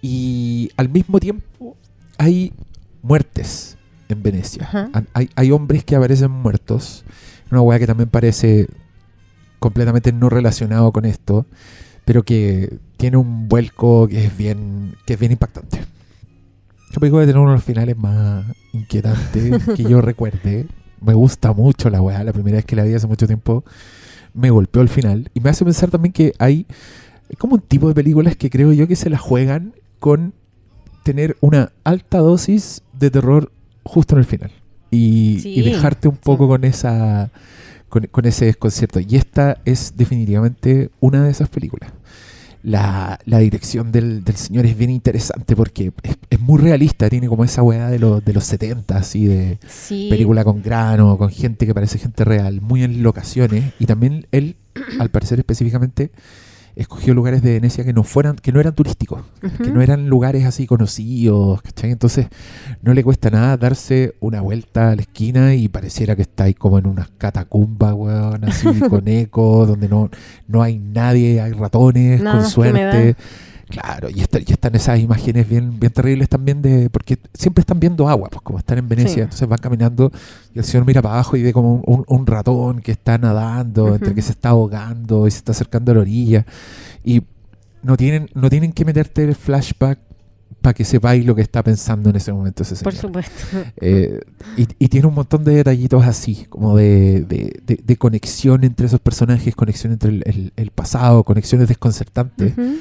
Y 0.00 0.70
al 0.76 0.88
mismo 0.88 1.20
tiempo 1.20 1.76
hay 2.18 2.52
muertes 3.02 3.76
en 4.08 4.22
Venecia. 4.22 4.64
Ajá. 4.64 4.90
Han- 4.92 5.08
Hay, 5.14 5.30
hay 5.36 5.50
hombres 5.50 5.84
que 5.84 5.96
aparecen 5.96 6.30
muertos. 6.30 7.04
Una 7.50 7.60
weá 7.60 7.78
que 7.78 7.86
también 7.86 8.08
parece 8.08 8.68
completamente 9.58 10.12
no 10.12 10.28
relacionado 10.28 10.90
con 10.92 11.04
esto, 11.04 11.46
pero 12.04 12.24
que 12.24 12.78
tiene 12.96 13.16
un 13.16 13.48
vuelco 13.48 14.08
que 14.08 14.26
es 14.26 14.36
bien, 14.36 14.96
que 15.06 15.14
es 15.14 15.20
bien 15.20 15.32
impactante. 15.32 15.80
Yo 16.92 17.00
película 17.00 17.20
de 17.22 17.26
tener 17.28 17.40
uno 17.40 17.50
de 17.50 17.56
los 17.56 17.64
finales 17.64 17.96
más 17.96 18.44
inquietantes 18.72 19.62
que 19.76 19.82
yo 19.84 20.00
recuerde. 20.02 20.66
Me 21.04 21.14
gusta 21.14 21.52
mucho 21.52 21.90
la 21.90 22.00
weá. 22.00 22.24
La 22.24 22.32
primera 22.32 22.56
vez 22.56 22.64
que 22.64 22.76
la 22.76 22.84
vi 22.84 22.94
hace 22.94 23.06
mucho 23.06 23.26
tiempo 23.26 23.64
me 24.34 24.50
golpeó 24.50 24.82
el 24.82 24.88
final. 24.88 25.30
Y 25.34 25.40
me 25.40 25.50
hace 25.50 25.64
pensar 25.64 25.90
también 25.90 26.12
que 26.12 26.32
hay 26.38 26.66
como 27.38 27.54
un 27.54 27.60
tipo 27.60 27.88
de 27.88 27.94
películas 27.94 28.36
que 28.36 28.50
creo 28.50 28.72
yo 28.72 28.86
que 28.86 28.96
se 28.96 29.10
la 29.10 29.18
juegan 29.18 29.74
con 29.98 30.34
tener 31.02 31.36
una 31.40 31.72
alta 31.84 32.18
dosis 32.18 32.82
de 32.92 33.10
terror 33.10 33.50
justo 33.84 34.14
en 34.14 34.18
el 34.20 34.24
final. 34.24 34.50
Y, 34.90 35.38
Sí, 35.42 35.54
y 35.54 35.62
dejarte 35.62 36.08
un 36.08 36.16
poco 36.16 36.44
sí. 36.44 36.48
con 36.48 36.64
esa 36.64 37.30
con, 37.88 38.06
con 38.06 38.24
ese 38.26 38.46
desconcierto. 38.46 39.00
Y 39.00 39.16
esta 39.16 39.58
es 39.64 39.94
definitivamente 39.96 40.90
una 41.00 41.24
de 41.24 41.30
esas 41.30 41.48
películas. 41.48 41.92
La, 42.64 43.18
la 43.24 43.38
dirección 43.38 43.90
del, 43.90 44.22
del 44.22 44.36
señor 44.36 44.66
es 44.66 44.76
bien 44.78 44.90
interesante 44.90 45.56
porque 45.56 45.92
es, 46.04 46.16
es 46.30 46.40
muy 46.40 46.60
realista, 46.60 47.10
tiene 47.10 47.26
como 47.28 47.42
esa 47.44 47.62
weá 47.62 47.88
de, 47.90 47.98
los 47.98 48.24
de 48.24 48.32
los 48.32 48.44
70 48.44 48.96
así 48.96 49.26
de 49.26 49.58
Sí. 49.68 50.06
película 50.10 50.44
con 50.44 50.62
grano, 50.62 51.18
con 51.18 51.30
gente 51.30 51.66
que 51.66 51.74
parece 51.74 51.98
gente 51.98 52.24
real, 52.24 52.60
muy 52.60 52.84
en 52.84 53.02
locaciones. 53.02 53.72
Y 53.80 53.86
también 53.86 54.26
él, 54.30 54.54
al 55.00 55.10
parecer 55.10 55.38
específicamente, 55.40 56.12
escogió 56.76 57.14
lugares 57.14 57.42
de 57.42 57.52
Venecia 57.54 57.84
que 57.84 57.92
no 57.92 58.02
fueran, 58.02 58.36
que 58.36 58.52
no 58.52 58.60
eran 58.60 58.74
turísticos, 58.74 59.22
que 59.58 59.70
no 59.70 59.82
eran 59.82 60.08
lugares 60.08 60.44
así 60.44 60.66
conocidos, 60.66 61.60
¿cachai? 61.62 61.90
Entonces 61.90 62.28
no 62.82 62.94
le 62.94 63.04
cuesta 63.04 63.30
nada 63.30 63.56
darse 63.56 64.14
una 64.20 64.40
vuelta 64.40 64.90
a 64.90 64.96
la 64.96 65.02
esquina 65.02 65.54
y 65.54 65.68
pareciera 65.68 66.16
que 66.16 66.22
está 66.22 66.44
ahí 66.44 66.54
como 66.54 66.78
en 66.78 66.86
unas 66.86 67.08
catacumbas, 67.18 67.94
weón, 67.94 68.44
así 68.44 68.66
con 68.88 69.08
eco, 69.08 69.66
donde 69.66 69.88
no, 69.88 70.10
no 70.48 70.62
hay 70.62 70.78
nadie, 70.78 71.40
hay 71.40 71.52
ratones, 71.52 72.20
Nada 72.20 72.40
con 72.40 72.50
suerte. 72.50 73.16
Claro, 73.72 74.08
y, 74.10 74.20
está- 74.20 74.38
y 74.38 74.44
están 74.48 74.74
esas 74.74 75.00
imágenes 75.00 75.48
bien, 75.48 75.80
bien 75.80 75.92
terribles 75.92 76.28
también 76.28 76.60
de, 76.60 76.90
porque 76.90 77.18
siempre 77.32 77.62
están 77.62 77.80
viendo 77.80 78.06
agua, 78.08 78.28
pues 78.30 78.42
como 78.42 78.58
están 78.58 78.76
en 78.78 78.86
Venecia, 78.88 79.14
Sí. 79.14 79.20
entonces 79.22 79.48
van 79.48 79.58
caminando 79.60 80.12
y 80.54 80.58
el 80.58 80.64
señor 80.64 80.86
mira 80.86 81.00
para 81.00 81.14
abajo 81.14 81.36
y 81.36 81.42
ve 81.42 81.52
como 81.54 81.76
un, 81.86 82.26
ratón 82.26 82.80
que 82.80 82.92
está 82.92 83.16
nadando, 83.18 83.94
entre 83.94 84.14
que 84.14 84.20
se 84.22 84.32
está 84.32 84.50
ahogando 84.50 85.26
y 85.26 85.30
se 85.30 85.38
está 85.38 85.52
acercando 85.52 85.90
a 85.90 85.94
la 85.94 86.00
orilla. 86.02 86.44
Y 87.02 87.22
no 87.82 87.96
tienen, 87.96 88.28
no 88.34 88.50
tienen 88.50 88.72
que 88.72 88.84
meterte 88.84 89.24
el 89.24 89.34
flashback 89.34 89.98
para 90.60 90.74
que 90.74 90.84
sepáis 90.84 91.24
lo 91.26 91.34
que 91.34 91.42
está 91.42 91.62
pensando 91.64 92.10
en 92.10 92.16
ese 92.16 92.32
momento 92.32 92.62
ese 92.62 92.76
Por 92.84 92.94
supuesto. 92.94 93.32
Eh, 93.80 94.20
y, 94.56 94.68
y 94.78 94.88
tiene 94.88 95.06
un 95.08 95.14
montón 95.14 95.42
de 95.44 95.54
detallitos 95.54 96.04
así, 96.04 96.46
como 96.50 96.76
de, 96.76 97.22
de- 97.22 97.60
de- 97.66 97.80
de 97.82 97.96
conexión 97.96 98.62
entre 98.64 98.86
esos 98.86 99.00
personajes, 99.00 99.56
conexión 99.56 99.92
entre 99.94 100.10
el, 100.10 100.22
el- 100.26 100.52
el 100.56 100.70
pasado, 100.70 101.24
conexiones 101.24 101.68
desconcertantes. 101.68 102.52
Ujú. 102.52 102.74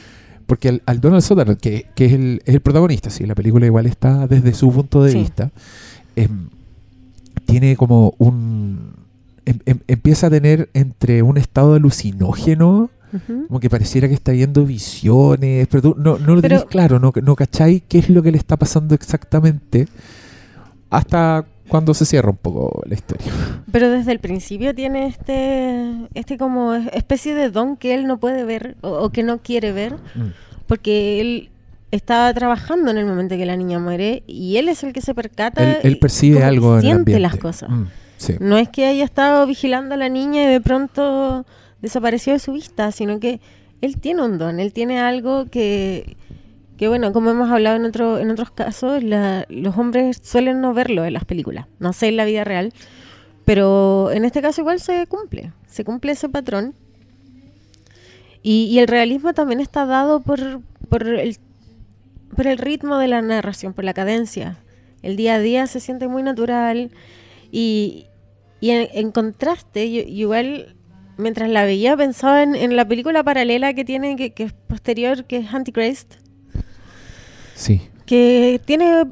Porque 0.52 0.68
al, 0.68 0.82
al 0.86 1.00
Donald 1.00 1.22
Sutherland, 1.24 1.62
que, 1.62 1.86
que 1.96 2.08
es, 2.08 2.12
el, 2.12 2.42
es 2.46 2.56
el 2.56 2.60
protagonista, 2.60 3.10
sí, 3.10 3.26
la 3.26 3.36
película 3.36 3.66
igual 3.66 3.86
está 3.86 4.28
desde 4.28 4.54
su 4.54 4.70
punto 4.70 5.02
de 5.02 5.14
Sí. 5.14 5.20
vista, 5.20 5.50
em, 6.18 6.50
tiene 7.46 7.78
como 7.78 8.14
un... 8.18 8.92
em- 9.46 9.60
em- 9.66 9.80
empieza 9.88 10.28
a 10.28 10.30
tener 10.30 10.70
entre 10.74 11.22
un 11.22 11.38
estado 11.38 11.76
alucinógeno, 11.76 12.90
como 13.48 13.62
que 13.62 13.70
pareciera 13.70 14.10
que 14.10 14.14
está 14.14 14.34
viendo 14.34 14.66
visiones, 14.66 15.68
pero 15.72 15.82
tú 15.82 15.96
no, 15.98 16.18
no 16.18 16.36
lo 16.36 16.42
Pero- 16.42 16.58
tenés 16.58 16.66
claro, 16.66 17.00
no, 17.00 17.14
no 17.24 17.36
cacháis 17.38 17.82
qué 17.88 18.00
es 18.00 18.10
lo 18.10 18.22
que 18.22 18.34
le 18.34 18.38
está 18.38 18.58
pasando 18.58 18.94
exactamente, 18.94 19.88
hasta 20.90 21.46
cuando 21.72 21.94
se 21.94 22.06
cierra 22.06 22.32
un 22.32 22.36
poco 22.36 22.84
la 22.86 22.94
historia. 22.96 23.32
Pero 23.72 23.90
desde 23.90 24.12
el 24.12 24.20
principio 24.20 24.76
tiene 24.76 25.08
este, 25.08 25.90
este 26.14 26.38
como 26.38 26.74
especie 26.74 27.34
de 27.34 27.50
don 27.50 27.78
que 27.78 27.94
él 27.94 28.06
no 28.08 28.18
puede 28.20 28.44
ver 28.44 28.76
o, 28.82 28.90
o 28.90 29.10
que 29.10 29.24
no 29.24 29.38
quiere 29.38 29.72
ver, 29.72 29.94
Mm. 30.14 30.32
porque 30.68 31.22
él 31.22 31.50
estaba 31.92 32.34
trabajando 32.34 32.92
en 32.92 32.98
el 32.98 33.06
momento 33.06 33.38
que 33.38 33.46
la 33.46 33.56
niña 33.56 33.80
muere 33.80 34.24
y 34.28 34.58
él 34.58 34.68
es 34.68 34.84
el 34.84 34.92
que 34.92 35.00
se 35.02 35.14
percata. 35.16 35.64
Él, 35.64 35.78
él 35.84 35.98
percibe 36.00 36.44
algo 36.44 36.76
en 36.76 36.82
siente 36.82 37.20
las 37.22 37.38
cosas. 37.38 37.70
Mm, 37.70 37.86
sí. 38.18 38.36
No 38.42 38.58
es 38.58 38.68
que 38.68 38.86
haya 38.86 39.06
estado 39.06 39.48
vigilando 39.48 39.96
a 39.96 39.98
la 39.98 40.10
niña 40.10 40.44
y 40.44 40.48
de 40.48 40.60
pronto 40.60 41.46
desapareció 41.82 42.34
de 42.34 42.40
su 42.40 42.52
vista, 42.52 42.92
sino 42.92 43.20
que 43.22 43.40
él 43.80 43.96
tiene 44.00 44.24
un 44.24 44.38
don, 44.38 44.60
él 44.60 44.74
tiene 44.74 45.00
algo 45.00 45.46
que, 45.46 46.18
que 46.82 46.88
bueno, 46.88 47.14
como 47.14 47.30
hemos 47.30 47.52
hablado 47.52 47.76
en, 47.76 47.86
otro, 47.86 48.18
en 48.18 48.32
otros 48.32 48.50
casos, 48.50 49.04
los 49.04 49.78
hombres 49.78 50.20
suelen 50.24 50.62
no 50.62 50.74
verlo 50.74 51.06
en 51.06 51.14
las 51.14 51.26
películas, 51.26 51.68
no 51.78 51.94
sé 51.94 52.08
en 52.08 52.18
la 52.18 52.26
vida 52.26 52.44
real, 52.44 52.74
pero 53.46 54.10
en 54.12 54.26
este 54.26 54.42
caso 54.42 54.62
igual 54.62 54.80
se 54.80 55.06
cumple, 55.06 55.54
se 55.68 55.84
cumple 55.86 56.14
ese 56.14 56.28
patrón. 56.28 56.74
Y, 58.42 58.80
el 58.80 58.88
realismo 58.88 59.36
también 59.36 59.60
está 59.60 59.86
dado 59.86 60.22
por, 60.22 60.62
por, 60.90 61.08
el, 61.08 61.38
por 62.36 62.48
el 62.48 62.58
ritmo 62.58 62.98
de 62.98 63.10
la 63.10 63.22
narración, 63.22 63.74
por 63.74 63.84
la 63.84 63.94
cadencia. 63.94 64.58
El 65.04 65.18
día 65.18 65.36
a 65.36 65.40
día 65.40 65.68
se 65.68 65.80
siente 65.80 66.08
muy 66.08 66.24
natural 66.24 66.90
y, 67.52 68.08
en, 68.60 69.12
contraste, 69.12 69.86
igual 69.86 70.76
mientras 71.18 71.48
la 71.48 71.64
veía 71.64 71.96
pensaba 71.96 72.42
en, 72.42 72.56
en 72.56 72.76
la 72.76 72.88
película 72.88 73.24
paralela 73.24 73.72
que 73.76 73.86
tiene, 73.86 74.16
que, 74.16 74.34
que 74.34 74.46
es 74.46 74.54
posterior, 74.54 75.26
que 75.26 75.38
es 75.38 75.54
Antichrist, 75.54 76.16
Sí. 77.56 77.82
que 78.06 78.60
tiene 78.66 79.06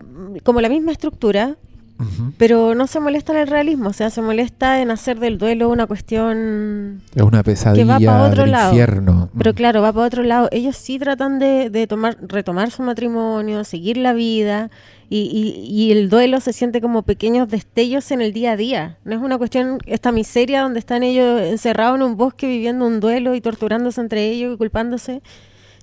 como 0.43 0.59
la 0.61 0.69
misma 0.69 0.91
estructura, 0.91 1.55
Ujú. 1.99 2.31
pero 2.37 2.75
no 2.75 2.87
se 2.87 2.99
molesta 3.01 3.33
en 3.33 3.39
el 3.39 3.47
realismo, 3.47 3.89
o 3.89 3.93
sea, 3.93 4.09
se 4.09 4.21
molesta 4.21 4.81
en 4.81 4.89
hacer 4.91 5.19
del 5.19 5.37
duelo 5.37 5.67
una 5.69 5.85
cuestión 5.85 7.01
Es 7.13 7.21
una 7.23 7.43
pesadilla 7.43 7.97
pa' 7.99 8.27
otro 8.27 8.43
del 8.43 8.51
lado. 8.51 8.71
infierno. 8.71 9.29
Pero 9.37 9.51
Mm. 9.51 9.55
claro, 9.55 9.81
va 9.81 9.91
para 9.93 10.05
otro 10.07 10.23
lado. 10.23 10.47
Ellos 10.51 10.75
sí 10.77 10.97
tratan 10.99 11.39
de, 11.39 11.69
de 11.69 11.87
tomar, 11.87 12.17
retomar 12.21 12.71
su 12.71 12.83
matrimonio, 12.83 13.63
seguir 13.65 13.97
la 13.97 14.13
vida, 14.13 14.69
y, 15.09 15.17
y- 15.21 15.65
y 15.69 15.91
el 15.91 16.09
duelo 16.09 16.39
se 16.39 16.53
siente 16.53 16.81
como 16.81 17.01
pequeños 17.03 17.49
destellos 17.49 18.11
en 18.11 18.21
el 18.21 18.31
día 18.31 18.51
a 18.53 18.57
día. 18.57 18.97
No 19.05 19.15
es 19.15 19.21
una 19.21 19.37
cuestión, 19.37 19.79
esta 19.85 20.11
miseria 20.11 20.61
donde 20.61 20.79
están 20.79 21.03
ellos 21.03 21.41
encerrados 21.41 21.95
en 21.97 22.03
un 22.03 22.15
bosque 22.15 22.47
viviendo 22.47 22.85
un 22.85 22.99
duelo 22.99 23.33
y 23.35 23.41
torturándose 23.41 23.99
entre 24.01 24.29
ellos 24.29 24.53
y 24.53 24.57
culpándose, 24.57 25.21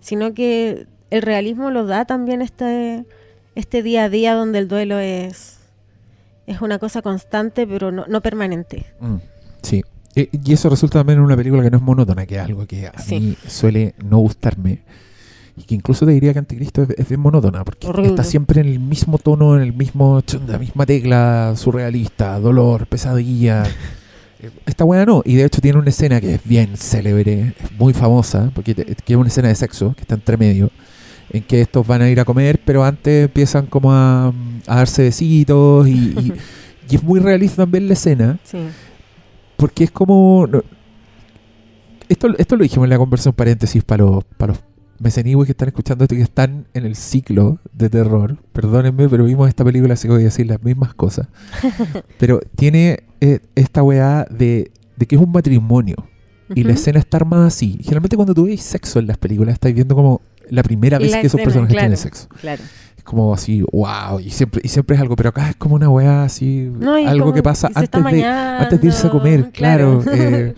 sino 0.00 0.32
que 0.32 0.86
el 1.10 1.22
realismo 1.22 1.70
lo 1.70 1.86
da 1.86 2.04
también 2.04 2.42
este, 2.42 3.04
este 3.54 3.82
día 3.82 4.04
a 4.04 4.08
día 4.08 4.34
donde 4.34 4.58
el 4.58 4.68
duelo 4.68 4.98
es, 4.98 5.58
es 6.46 6.60
una 6.60 6.78
cosa 6.78 7.02
constante, 7.02 7.66
pero 7.66 7.92
no, 7.92 8.06
no 8.08 8.20
permanente. 8.20 8.86
Mm, 9.00 9.16
Sí. 9.62 9.82
E- 10.14 10.28
Y 10.32 10.52
eso 10.52 10.68
resulta 10.70 11.00
también 11.00 11.18
en 11.18 11.24
una 11.24 11.36
película 11.36 11.62
que 11.62 11.70
no 11.70 11.76
es 11.76 11.82
monótona, 11.82 12.24
que 12.26 12.36
es 12.36 12.40
algo 12.42 12.66
que 12.66 12.86
a 12.86 12.98
Sí. 13.00 13.20
mí 13.20 13.36
suele 13.46 13.94
no 14.04 14.18
gustarme. 14.18 14.80
Y 15.58 15.62
que 15.64 15.74
incluso 15.74 16.04
te 16.06 16.12
diría 16.12 16.32
que 16.32 16.38
Anticristo 16.38 16.82
es, 16.82 16.90
es 16.90 17.08
bien 17.08 17.20
monótona, 17.20 17.64
porque 17.64 17.86
Horrible. 17.86 18.10
está 18.10 18.24
siempre 18.24 18.60
en 18.60 18.68
el 18.68 18.78
mismo 18.80 19.18
tono, 19.18 19.56
en 19.56 19.62
el 19.62 19.72
mismo 19.72 20.22
la 20.46 20.58
misma 20.58 20.86
tecla 20.86 21.54
surrealista, 21.56 22.38
dolor, 22.40 22.86
pesadilla. 22.86 23.64
Eh, 24.38 24.50
Esta 24.66 24.84
weá 24.84 25.06
no, 25.06 25.22
y 25.24 25.34
de 25.36 25.46
hecho 25.46 25.62
tiene 25.62 25.78
una 25.78 25.88
escena 25.88 26.20
que 26.20 26.34
es 26.34 26.44
bien 26.44 26.76
célebre, 26.76 27.54
es 27.58 27.72
muy 27.78 27.94
famosa, 27.94 28.50
porque 28.54 28.74
te- 28.74 28.84
que 28.84 29.14
es 29.14 29.16
una 29.18 29.28
escena 29.28 29.48
de 29.48 29.54
sexo, 29.54 29.94
que 29.94 30.02
está 30.02 30.14
entre 30.14 30.36
medio, 30.36 30.70
en 31.30 31.42
que 31.42 31.60
estos 31.60 31.86
van 31.86 32.02
a 32.02 32.08
ir 32.10 32.20
a 32.20 32.24
comer, 32.24 32.60
pero 32.64 32.84
antes 32.84 33.24
empiezan 33.24 33.66
como 33.66 33.92
a, 33.92 34.28
a 34.66 34.76
darse 34.76 35.02
besitos, 35.02 35.86
y, 35.88 35.92
y- 35.92 36.32
y 36.90 36.96
es 36.96 37.02
muy 37.02 37.20
realista 37.20 37.62
también 37.62 37.86
la 37.88 37.94
escena, 37.94 38.38
Sí. 38.44 38.58
porque 39.56 39.84
es 39.84 39.90
como. 39.90 40.46
no- 40.46 40.62
esto, 42.08 42.28
esto 42.38 42.56
lo 42.56 42.62
dijimos 42.62 42.84
en 42.86 42.90
la 42.90 42.98
conversación 42.98 43.34
paréntesis 43.34 43.82
para 43.82 44.04
los, 44.04 44.24
para 44.36 44.52
los 44.52 44.62
mecenigües 45.00 45.46
que 45.46 45.52
están 45.52 45.68
escuchando 45.68 46.04
esto 46.04 46.14
y 46.14 46.18
que 46.18 46.24
están 46.24 46.66
en 46.72 46.84
el 46.86 46.94
ciclo 46.94 47.58
de 47.72 47.90
terror. 47.90 48.36
Perdónenme, 48.52 49.08
pero 49.08 49.24
vimos 49.24 49.48
esta 49.48 49.64
película, 49.64 49.94
así 49.94 50.06
que 50.06 50.12
voy 50.14 50.22
a 50.22 50.26
decir 50.26 50.46
las 50.46 50.62
mismas 50.62 50.94
cosas. 50.94 51.26
pero 52.18 52.40
tiene 52.54 53.00
eh, 53.20 53.40
esta 53.56 53.82
weá 53.82 54.24
de, 54.30 54.70
de 54.96 55.06
que 55.06 55.16
es 55.16 55.20
un 55.22 55.32
matrimonio. 55.32 55.96
Y 56.54 56.62
la 56.62 56.74
escena 56.74 57.00
está 57.00 57.16
armada 57.16 57.48
así. 57.48 57.76
Generalmente 57.82 58.14
cuando 58.14 58.32
tú 58.32 58.48
sexo 58.56 59.00
en 59.00 59.08
las 59.08 59.18
películas, 59.18 59.54
estáis 59.54 59.74
viendo 59.74 59.96
como 59.96 60.20
la 60.50 60.62
primera 60.62 60.98
vez 60.98 61.10
La 61.12 61.20
que 61.20 61.26
esos 61.26 61.40
personajes 61.40 61.72
claro, 61.74 61.84
tienen 61.88 61.96
sexo. 61.98 62.28
Claro. 62.40 62.62
Es 62.96 63.02
como 63.04 63.32
así, 63.34 63.62
wow. 63.72 64.20
Y 64.20 64.30
siempre, 64.30 64.60
y 64.64 64.68
siempre 64.68 64.96
es 64.96 65.02
algo, 65.02 65.16
pero 65.16 65.28
acá 65.30 65.50
es 65.50 65.56
como 65.56 65.74
una 65.76 65.88
weá 65.88 66.24
así. 66.24 66.70
No, 66.78 66.94
algo 66.94 67.32
que 67.32 67.42
pasa 67.42 67.68
antes 67.74 68.04
de, 68.04 68.24
antes 68.24 68.80
de 68.80 68.86
irse 68.86 69.06
a 69.06 69.10
comer, 69.10 69.50
claro. 69.52 70.00
claro. 70.02 70.18
eh, 70.22 70.54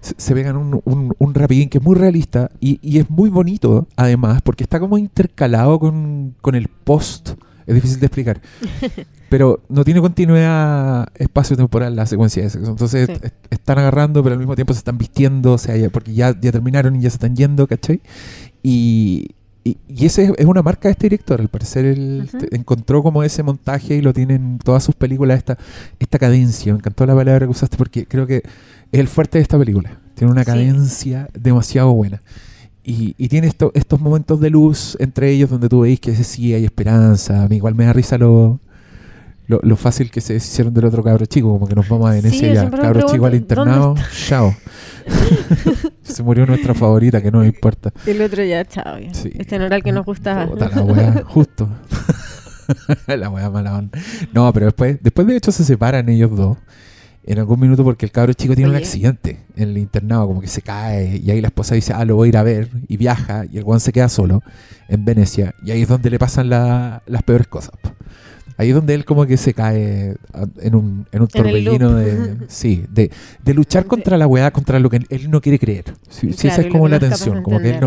se, 0.00 0.14
se 0.16 0.34
pegan 0.34 0.56
un, 0.56 0.80
un, 0.84 1.14
un 1.18 1.34
rapidín 1.34 1.68
que 1.68 1.76
es 1.78 1.84
muy 1.84 1.94
realista 1.94 2.50
y, 2.58 2.78
y 2.82 2.98
es 3.00 3.10
muy 3.10 3.28
bonito, 3.28 3.86
además, 3.96 4.40
porque 4.42 4.64
está 4.64 4.80
como 4.80 4.96
intercalado 4.96 5.78
con, 5.78 6.34
con 6.40 6.54
el 6.54 6.68
post. 6.68 7.30
Es 7.66 7.74
difícil 7.74 8.00
de 8.00 8.06
explicar. 8.06 8.40
Pero 9.28 9.60
no 9.68 9.84
tiene 9.84 10.00
continuidad 10.00 11.06
espacio-temporal 11.14 11.94
la 11.94 12.04
secuencia 12.06 12.42
de 12.42 12.50
sexo. 12.50 12.68
Entonces 12.70 13.06
Sí. 13.06 13.12
est- 13.12 13.34
están 13.50 13.78
agarrando, 13.78 14.24
pero 14.24 14.32
al 14.32 14.40
mismo 14.40 14.56
tiempo 14.56 14.72
se 14.72 14.78
están 14.78 14.98
vistiendo, 14.98 15.52
o 15.52 15.58
sea, 15.58 15.76
ya- 15.76 15.88
porque 15.88 16.12
ya, 16.12 16.34
ya 16.40 16.50
terminaron 16.50 16.96
y 16.96 17.02
ya 17.02 17.10
se 17.10 17.14
están 17.16 17.36
yendo, 17.36 17.68
¿cachai? 17.68 18.00
Y, 18.62 19.28
y, 19.64 19.76
y 19.88 20.06
ese 20.06 20.32
es- 20.38 20.46
una 20.46 20.62
marca 20.62 20.88
de 20.88 20.92
este 20.92 21.06
director. 21.06 21.40
Al 21.40 21.48
parecer 21.48 21.84
él 21.84 22.28
encontró 22.50 23.02
como 23.02 23.22
ese 23.22 23.42
montaje 23.42 23.96
y 23.96 24.00
lo 24.02 24.12
tiene 24.12 24.34
en 24.34 24.58
todas 24.58 24.84
sus 24.84 24.94
películas, 24.94 25.38
esta, 25.38 25.58
esta 25.98 26.18
cadencia. 26.18 26.72
Me 26.72 26.78
encantó 26.78 27.06
la 27.06 27.14
palabra 27.14 27.46
que 27.46 27.50
usaste 27.50 27.76
porque 27.76 28.06
creo 28.06 28.26
que 28.26 28.36
es 28.92 29.00
el 29.00 29.08
fuerte 29.08 29.38
de 29.38 29.42
esta 29.42 29.58
película. 29.58 29.98
Tiene 30.14 30.32
una 30.32 30.42
Sí. 30.44 30.46
cadencia 30.50 31.28
demasiado 31.38 31.92
buena. 31.92 32.20
Y, 32.82 33.14
y 33.18 33.28
tiene 33.28 33.46
esto- 33.46 33.72
estos 33.74 34.00
momentos 34.00 34.40
de 34.40 34.50
luz 34.50 34.96
entre 35.00 35.30
ellos 35.30 35.50
donde 35.50 35.68
tú 35.68 35.80
veis 35.80 36.00
que 36.00 36.14
sí 36.24 36.54
hay 36.54 36.64
esperanza. 36.64 37.44
A 37.44 37.48
mí 37.48 37.56
igual 37.56 37.74
me 37.74 37.84
da 37.84 37.92
risa 37.92 38.18
lo, 38.18 38.58
lo, 39.50 39.60
lo 39.62 39.76
fácil 39.76 40.10
que 40.10 40.20
se 40.20 40.34
deshicieron 40.34 40.72
del 40.72 40.84
otro 40.86 41.02
cabro 41.02 41.26
chico, 41.26 41.50
como 41.52 41.66
que 41.66 41.74
nos 41.74 41.88
vamos 41.88 42.08
a 42.10 42.14
Sí, 42.14 42.20
Venecia 42.22 42.48
yo 42.48 42.54
ya. 42.54 42.70
Cabro 42.70 43.00
chico 43.02 43.26
al 43.26 43.32
pregunto, 43.32 43.54
¿dónde 43.56 43.72
internado, 43.72 43.94
chao. 44.26 44.54
se 46.02 46.22
murió 46.22 46.46
nuestra 46.46 46.74
favorita, 46.74 47.20
que 47.22 47.30
no 47.30 47.40
me 47.40 47.46
importa. 47.46 47.92
El 48.06 48.22
otro 48.22 48.42
ya, 48.44 48.64
chao. 48.64 48.98
ya. 48.98 49.12
Sí. 49.14 49.30
Este 49.38 49.58
no 49.58 49.66
era 49.66 49.76
el 49.76 49.82
que 49.82 49.92
nos 49.92 50.04
gustaba. 50.06 50.46
Puta 50.46 50.68
la 50.68 50.82
wea, 50.82 51.22
justo. 51.26 51.68
la 53.06 53.28
wea 53.30 53.50
mala 53.50 53.76
onda. 53.78 53.98
No, 54.32 54.52
pero 54.52 54.66
después, 54.66 54.98
después 55.02 55.26
de 55.26 55.36
hecho 55.36 55.52
se 55.52 55.64
separan 55.64 56.08
ellos 56.08 56.30
dos. 56.36 56.56
En 57.22 57.38
algún 57.38 57.60
minuto 57.60 57.84
porque 57.84 58.06
el 58.06 58.12
cabro 58.12 58.32
chico 58.32 58.54
tiene 58.54 58.70
un 58.70 58.76
accidente 58.76 59.40
en 59.54 59.68
el 59.70 59.78
internado, 59.78 60.26
como 60.26 60.40
que 60.40 60.46
se 60.46 60.62
cae 60.62 61.18
y 61.22 61.30
ahí 61.30 61.40
la 61.42 61.48
esposa 61.48 61.74
dice, 61.74 61.92
ah, 61.92 62.04
lo 62.06 62.16
voy 62.16 62.26
a 62.26 62.30
ir 62.30 62.36
a 62.38 62.42
ver 62.42 62.70
y 62.88 62.96
viaja 62.96 63.44
y 63.44 63.58
el 63.58 63.62
guan 63.64 63.78
se 63.78 63.92
queda 63.92 64.08
solo 64.08 64.42
en 64.88 65.04
Venecia 65.04 65.54
y 65.62 65.70
ahí 65.70 65.82
es 65.82 65.88
donde 65.88 66.08
le 66.08 66.18
pasan 66.18 66.48
la- 66.48 67.02
las 67.06 67.22
peores 67.22 67.46
cosas. 67.46 67.72
po. 67.82 67.90
Ahí 68.60 68.68
es 68.68 68.74
donde 68.74 68.92
él 68.94 69.04
como 69.06 69.24
que 69.24 69.36
se 69.38 69.54
cae 69.54 70.16
a- 70.34 70.46
en 70.60 70.74
un, 70.74 71.06
en 71.12 71.26
torbellino 71.28 71.94
de... 71.94 72.36
Sí, 72.48 72.84
de, 72.90 73.10
de 73.42 73.54
luchar 73.54 73.86
contra 73.86 74.18
la 74.18 74.26
weá, 74.26 74.50
contra 74.50 74.78
lo 74.78 74.90
que 74.90 75.00
él 75.08 75.30
no 75.30 75.40
quiere 75.40 75.58
creer. 75.58 75.84
Sí, 76.10 76.32
sí, 76.34 76.48
esa 76.48 76.60
es 76.60 76.66
como 76.72 76.86
la 76.88 76.98
tensión, 76.98 77.42
como 77.42 77.58
que 77.60 77.70
él 77.70 77.80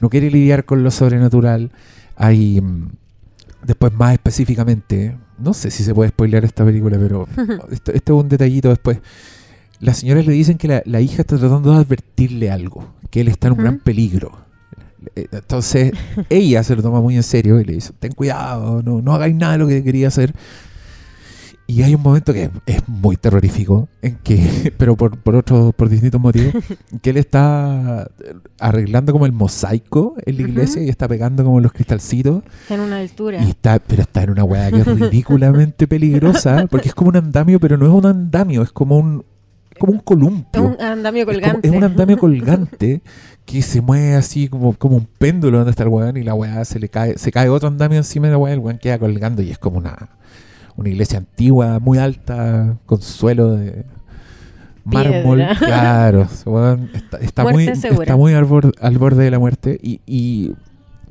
no, 0.00 0.08
quiere 0.08 0.30
lidiar 0.30 0.64
con 0.64 0.82
lo 0.82 0.90
sobrenatural. 0.90 1.70
Hay... 2.16 2.60
mm, 2.60 2.88
Después 3.66 3.92
más 3.94 4.12
específicamente, 4.12 5.16
no 5.38 5.54
sé 5.54 5.70
si 5.70 5.84
se 5.84 5.94
puede 5.94 6.10
spoilear 6.10 6.44
esta 6.44 6.64
película, 6.66 6.98
pero 6.98 7.26
esto, 7.70 7.92
esto 7.94 8.18
es 8.18 8.22
un 8.24 8.28
detallito 8.28 8.68
después. 8.68 8.98
Las 9.80 9.98
señoras 9.98 10.26
le 10.26 10.32
dicen 10.34 10.58
que 10.58 10.68
la, 10.68 10.82
la 10.84 11.00
hija 11.00 11.22
está 11.22 11.38
tratando 11.38 11.72
de 11.72 11.78
advertirle 11.78 12.50
algo, 12.50 12.86
que 13.10 13.20
él 13.22 13.28
está 13.28 13.48
en 13.48 13.54
un 13.54 13.58
gran 13.60 13.78
peligro. 13.78 14.38
Eh, 15.14 15.26
Entonces 15.32 15.92
ella 16.30 16.62
se 16.62 16.76
lo 16.76 16.82
toma 16.82 17.00
muy 17.00 17.16
en 17.16 17.22
serio 17.22 17.60
y 17.60 17.64
le 17.64 17.74
dice, 17.74 17.92
ten 17.98 18.12
cuidado, 18.12 18.82
no, 18.82 19.02
no 19.02 19.14
hagáis 19.14 19.34
nada 19.34 19.52
de 19.52 19.58
lo 19.58 19.68
que 19.68 19.82
quería 19.82 20.08
hacer. 20.08 20.34
Y 21.66 21.82
hay 21.82 21.94
un 21.94 22.02
momento 22.02 22.34
que 22.34 22.50
es 22.66 22.86
muy 22.86 23.16
terrorífico, 23.16 23.88
en 24.02 24.16
que, 24.16 24.72
pero 24.78 24.96
por, 24.96 25.16
por 25.16 25.34
otros, 25.34 25.74
por 25.74 25.88
distintos 25.88 26.20
motivos, 26.20 26.52
que 27.00 27.10
él 27.10 27.16
está 27.16 28.10
arreglando 28.60 29.12
como 29.12 29.24
el 29.24 29.32
mosaico 29.32 30.14
en 30.26 30.36
la 30.36 30.42
iglesia 30.42 30.82
y 30.82 30.90
está 30.90 31.08
pegando 31.08 31.42
como 31.42 31.60
los 31.60 31.72
cristalcitos. 31.72 32.42
Está 32.62 32.74
en 32.74 32.80
una 32.80 32.98
altura. 32.98 33.42
Y 33.42 33.50
está, 33.50 33.78
pero 33.78 34.02
está 34.02 34.24
en 34.24 34.30
una 34.30 34.44
weá 34.44 34.70
que 34.70 34.80
es 34.80 34.86
ridículamente 34.86 35.88
peligrosa, 35.88 36.66
porque 36.70 36.88
es 36.88 36.94
como 36.94 37.08
un 37.08 37.16
andamio, 37.16 37.58
pero 37.58 37.78
no 37.78 37.86
es 37.86 37.92
un 37.92 38.06
andamio, 38.06 38.62
es 38.62 38.70
como 38.70 38.98
un, 38.98 39.24
como 39.78 39.92
un 39.92 39.98
Es 39.98 40.04
columpio. 40.04 40.62
un 40.62 40.80
andamio 40.80 41.22
Es, 41.22 41.26
como- 41.26 41.40
colgante. 41.40 41.68
es 41.68 41.74
un 41.74 41.84
andamio 41.84 42.18
colgante 42.18 43.02
que 43.44 43.62
se 43.62 43.80
mueve 43.80 44.14
así 44.14 44.48
como, 44.48 44.72
como 44.74 44.96
un 44.96 45.06
péndulo 45.18 45.58
donde 45.58 45.70
está 45.70 45.82
el 45.82 45.88
weón 45.90 46.16
y 46.16 46.22
la 46.22 46.34
weá 46.34 46.64
se 46.64 46.78
le 46.78 46.88
cae, 46.88 47.18
se 47.18 47.30
cae 47.30 47.48
otro 47.48 47.68
andamio 47.68 47.98
encima 47.98 48.26
de 48.26 48.32
la 48.32 48.38
weá 48.38 48.52
y 48.52 48.54
el 48.54 48.60
weón 48.60 48.78
queda 48.78 48.98
colgando 48.98 49.42
y 49.42 49.50
es 49.50 49.58
como 49.58 49.78
una, 49.78 50.10
una 50.76 50.88
iglesia 50.88 51.18
antigua, 51.18 51.78
muy 51.80 51.98
alta, 51.98 52.76
con 52.86 53.02
suelo 53.02 53.52
de 53.54 53.84
mármol. 54.84 55.38
Piedra. 55.38 55.56
Claro, 55.58 56.28
weón 56.46 56.90
está, 56.94 57.18
está 57.18 57.42
muy, 57.44 57.74
segura. 57.76 58.02
está 58.04 58.16
muy 58.16 58.32
al, 58.34 58.44
borde, 58.44 58.72
al 58.80 58.98
borde 58.98 59.24
de 59.24 59.30
la 59.30 59.38
muerte 59.38 59.78
y, 59.82 60.00
y, 60.06 60.52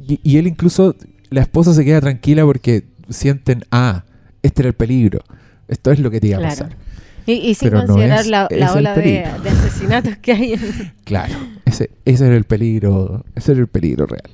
y- 0.08 0.20
y 0.24 0.38
él 0.38 0.48
incluso, 0.48 0.96
la 1.30 1.42
esposa 1.42 1.74
se 1.74 1.84
queda 1.86 2.02
tranquila 2.02 2.44
porque 2.46 2.86
sienten, 3.10 3.64
ah, 3.72 4.04
este 4.42 4.62
era 4.64 4.70
el 4.70 4.76
peligro, 4.76 5.20
esto 5.68 5.92
es 5.92 6.00
lo 6.00 6.10
que 6.12 6.20
te 6.20 6.28
iba 6.28 6.38
a 6.38 6.40
Claro. 6.42 6.56
pasar. 6.56 6.78
Y, 7.26 7.34
y 7.34 7.56
sin 7.56 7.70
Pero 7.70 7.82
no 7.82 7.88
considerar 7.88 8.20
es- 8.22 8.28
la, 8.28 8.48
la 8.52 8.74
ola 8.74 8.96
de, 8.96 9.26
de 9.44 9.50
asesinatos 9.50 10.18
que 10.18 10.34
hay. 10.34 10.54
en- 10.54 10.94
Claro, 11.04 11.34
ese, 11.66 11.90
ese 12.06 12.26
era 12.28 12.36
el 12.36 12.44
peligro, 12.46 13.26
ese 13.36 13.52
era 13.54 13.62
el 13.62 13.68
peligro 13.68 14.06
real. 14.06 14.30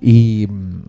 Y, 0.00 0.46
mm, 0.48 0.82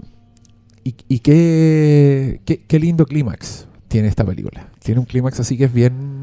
y, 0.83 0.95
y 1.07 1.19
qué, 1.19 2.41
qué, 2.45 2.59
qué 2.67 2.79
lindo 2.79 3.05
clímax 3.05 3.67
tiene 3.87 4.07
esta 4.07 4.23
película. 4.25 4.69
Tiene 4.83 4.99
un 4.99 5.05
clímax 5.05 5.39
así 5.39 5.57
que 5.57 5.65
es 5.65 5.73
bien... 5.73 6.20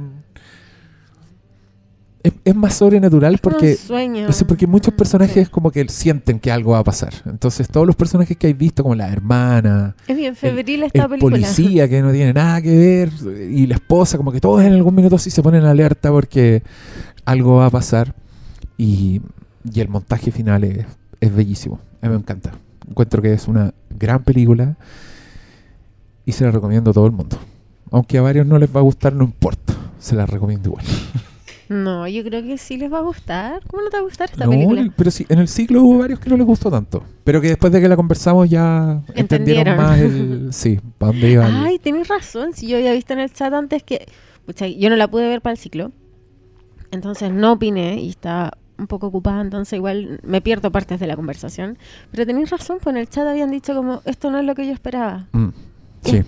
Es, 2.29 2.35
es 2.45 2.55
más 2.55 2.75
sobrenatural 2.75 3.39
porque... 3.43 3.75
sueño. 3.77 4.31
Sé, 4.33 4.45
porque 4.45 4.67
muchos 4.67 4.95
personajes 4.95 5.47
Sí. 5.47 5.51
como 5.51 5.71
que 5.71 5.89
sienten 5.89 6.39
que 6.41 6.51
algo 6.53 6.73
va 6.73 6.79
a 6.81 6.85
pasar. 6.85 7.13
Entonces 7.27 7.69
todos 7.69 7.87
los 7.87 7.97
personajes 7.97 8.37
que 8.37 8.47
hay 8.49 8.53
visto, 8.53 8.83
como 8.83 8.95
la 8.95 9.09
hermana, 9.13 9.95
Es 10.07 10.17
bien 10.17 10.35
febril 10.37 10.83
esta 10.85 11.03
el 11.05 11.09
película. 11.09 11.35
policía 11.37 11.89
que 11.89 12.03
no 12.03 12.13
tiene 12.13 12.33
nada 12.33 12.61
que 12.63 12.77
ver 12.77 13.11
y 13.51 13.67
la 13.67 13.75
esposa, 13.77 14.17
como 14.17 14.33
que 14.33 14.41
todos 14.41 14.63
en 14.63 14.73
algún 14.73 14.95
minuto 14.95 15.19
sí 15.19 15.31
se 15.31 15.43
ponen 15.43 15.65
alerta 15.65 16.11
porque 16.11 16.63
algo 17.25 17.57
va 17.57 17.67
a 17.67 17.71
pasar 17.71 18.15
y, 18.77 19.21
y 19.73 19.81
el 19.81 19.89
montaje 19.89 20.31
final 20.31 20.65
es, 20.65 20.87
es 21.21 21.35
bellísimo. 21.35 21.81
A 22.03 22.07
mí 22.07 22.13
me 22.13 22.19
encanta. 22.19 22.53
Encuentro 22.89 23.21
que 23.21 23.33
es 23.33 23.49
una 23.49 23.75
gran 23.91 24.23
película 24.23 24.77
y 26.25 26.33
se 26.33 26.45
la 26.45 26.51
recomiendo 26.51 26.91
a 26.91 26.95
todo 26.95 27.07
el 27.07 27.13
mundo. 27.13 27.39
Aunque 27.91 28.19
a 28.19 28.23
varios 28.23 28.47
no 28.47 28.59
les 28.59 28.75
va 28.75 28.81
a 28.81 28.83
gustar, 28.83 29.13
no 29.15 29.25
importa. 29.25 29.75
Se 29.99 30.15
la 30.15 30.27
recomiendo 30.27 30.69
igual. 30.71 30.85
No, 31.69 32.09
yo 32.09 32.25
creo 32.25 32.43
que 32.43 32.57
sí 32.57 32.79
les 32.79 32.91
va 32.91 32.99
a 32.99 33.03
gustar. 33.03 33.61
¿Cómo 33.67 33.83
no 33.83 33.91
te 33.91 33.97
va 33.97 34.01
a 34.01 34.05
gustar 34.05 34.31
esta 34.31 34.45
No, 34.45 34.51
película? 34.51 34.91
pero 34.97 35.11
sí, 35.11 35.27
en 35.29 35.39
el 35.39 35.49
ciclo 35.49 35.83
hubo 35.83 35.99
varios 35.99 36.19
que 36.19 36.31
no 36.31 36.37
les 36.39 36.47
gustó 36.47 36.71
tanto. 36.71 37.03
Pero 37.25 37.41
que 37.43 37.49
después 37.49 37.71
de 37.73 37.81
que 37.81 37.89
la 37.89 37.97
conversamos 37.97 38.49
ya 38.49 39.03
entendieron 39.15 39.67
Entendieron. 39.69 39.77
más 39.77 39.99
el... 40.01 40.49
Sí, 40.53 40.81
para 40.97 41.13
dónde 41.13 41.31
iba. 41.31 41.47
el- 41.47 41.55
Ay, 41.57 41.79
tienes 41.79 42.09
razón. 42.09 42.55
Si 42.55 42.67
yo 42.69 42.79
había 42.79 42.93
visto 42.93 43.13
en 43.13 43.19
el 43.21 43.31
chat 43.33 43.53
antes 43.53 43.83
que. 43.83 44.07
pucha, 44.47 44.67
yo 44.67 44.89
no 44.89 44.97
la 44.97 45.09
pude 45.09 45.29
ver 45.29 45.43
para 45.43 45.53
el 45.53 45.59
ciclo. 45.59 45.93
Entonces 46.91 47.31
no 47.33 47.53
opiné 47.53 48.01
y 48.01 48.09
estaba 48.09 48.57
un 48.79 48.87
poco 48.87 49.09
ocupada. 49.09 49.43
Entonces 49.43 49.75
igual 49.75 50.21
me 50.23 50.41
pierdo 50.41 50.73
partes 50.73 50.99
de 51.01 51.07
la 51.07 51.17
conversación. 51.17 51.77
Pero 52.11 52.25
tenéis 52.25 52.49
razón, 52.49 52.79
pues 52.83 52.95
en 52.97 53.01
el 53.01 53.11
chat 53.11 53.27
habían 53.27 53.51
dicho 53.51 53.75
como: 53.75 54.01
esto 54.07 54.31
no 54.31 54.39
es 54.39 54.47
lo 54.47 54.55
que 54.55 54.67
yo 54.67 54.73
esperaba. 54.73 55.27
Mm, 55.33 55.49
sí, 56.03 56.23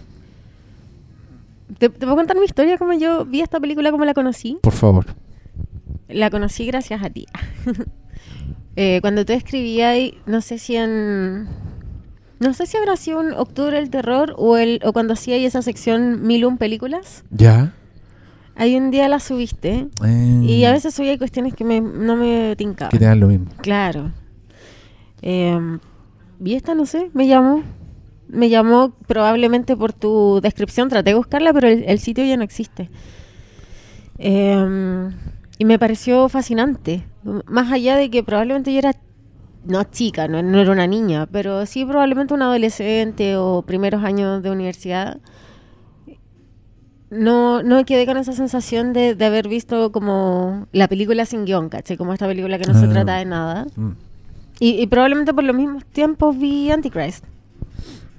¿Te, 1.78 1.88
te 1.88 2.00
puedo 2.00 2.16
contar 2.16 2.36
mi 2.36 2.44
historia? 2.44 2.76
Como 2.76 2.92
yo 2.92 3.24
vi 3.24 3.40
esta 3.40 3.58
película, 3.60 3.90
como 3.90 4.04
la 4.04 4.12
conocí. 4.12 4.58
por 4.60 4.72
favor. 4.74 5.06
La 6.12 6.30
conocí 6.30 6.66
gracias 6.66 7.02
a 7.02 7.10
ti. 7.10 7.26
Eh, 8.76 9.00
cuando 9.02 9.24
tú 9.26 9.32
escribías, 9.32 9.90
ahí, 9.92 10.14
no 10.26 10.40
sé 10.40 10.58
si 10.58 10.76
en. 10.76 11.48
No 12.38 12.54
sé 12.54 12.66
si 12.66 12.76
habrá 12.76 12.96
sido 12.96 13.20
en 13.20 13.32
Octubre 13.34 13.76
del 13.76 13.90
Terror 13.90 14.34
o, 14.38 14.56
el, 14.56 14.80
o 14.84 14.92
cuando 14.92 15.14
hacía 15.14 15.34
ahí 15.34 15.44
esa 15.44 15.60
sección 15.60 16.22
Mil 16.26 16.44
un 16.46 16.56
películas. 16.56 17.24
¿Ya? 17.30 17.74
Ahí 18.54 18.76
un 18.76 18.90
día 18.92 19.08
la 19.08 19.18
subiste. 19.18 19.88
Eh, 20.06 20.40
Y 20.46 20.64
a 20.64 20.70
veces 20.72 20.94
subía 20.94 21.18
cuestiones 21.18 21.52
que 21.54 21.64
me- 21.64 21.80
no 21.80 22.14
me 22.16 22.54
tincaban. 22.56 22.90
Que 22.90 22.98
te 22.98 23.04
dan 23.06 23.18
lo 23.20 23.26
mismo. 23.26 23.46
Claro. 23.60 24.12
Eh, 25.20 25.58
y 26.42 26.54
esta, 26.54 26.74
no 26.74 26.86
sé, 26.86 27.10
me 27.12 27.26
llamó. 27.26 27.62
Me 28.28 28.48
llamó 28.48 28.94
probablemente 29.08 29.76
por 29.76 29.92
tu 29.92 30.40
descripción. 30.40 30.88
Traté 30.88 31.10
de 31.10 31.14
buscarla, 31.16 31.52
pero 31.52 31.66
el, 31.68 31.82
el 31.86 31.98
sitio 31.98 32.24
ya 32.24 32.36
no 32.36 32.44
existe. 32.44 32.88
Eh, 34.18 35.08
y 35.60 35.66
me 35.66 35.78
pareció 35.78 36.26
fascinante. 36.30 37.04
Más 37.46 37.70
allá 37.70 37.96
de 37.96 38.08
que 38.08 38.22
probablemente 38.22 38.72
yo 38.72 38.78
era, 38.78 38.94
no 39.66 39.84
chica, 39.84 40.26
no, 40.26 40.42
no 40.42 40.58
era 40.58 40.72
una 40.72 40.86
niña, 40.86 41.26
pero 41.30 41.66
sí 41.66 41.84
probablemente 41.84 42.32
un 42.32 42.40
adolescente 42.40 43.36
o 43.36 43.60
primeros 43.60 44.02
años 44.02 44.42
de 44.42 44.50
universidad. 44.50 45.18
No, 47.10 47.62
no 47.62 47.84
quedé 47.84 48.06
con 48.06 48.16
esa 48.16 48.32
sensación 48.32 48.92
de, 48.94 49.14
de 49.16 49.24
haber 49.26 49.48
visto 49.48 49.90
como 49.92 50.66
la 50.72 50.88
película 50.88 51.26
sin 51.26 51.44
guion, 51.44 51.68
¿caché? 51.68 51.96
Como 51.98 52.12
esta 52.14 52.26
película 52.26 52.58
que 52.58 52.66
no 52.72 52.78
se 52.78 52.86
Ah. 52.86 52.90
trata 52.90 53.16
de 53.16 53.24
nada. 53.26 53.66
Mm. 53.76 53.90
Y, 54.60 54.80
y 54.80 54.86
probablemente 54.86 55.34
por 55.34 55.42
los 55.44 55.56
mismos 55.56 55.84
tiempos 55.86 56.38
vi 56.38 56.70
Antichrist. 56.70 57.24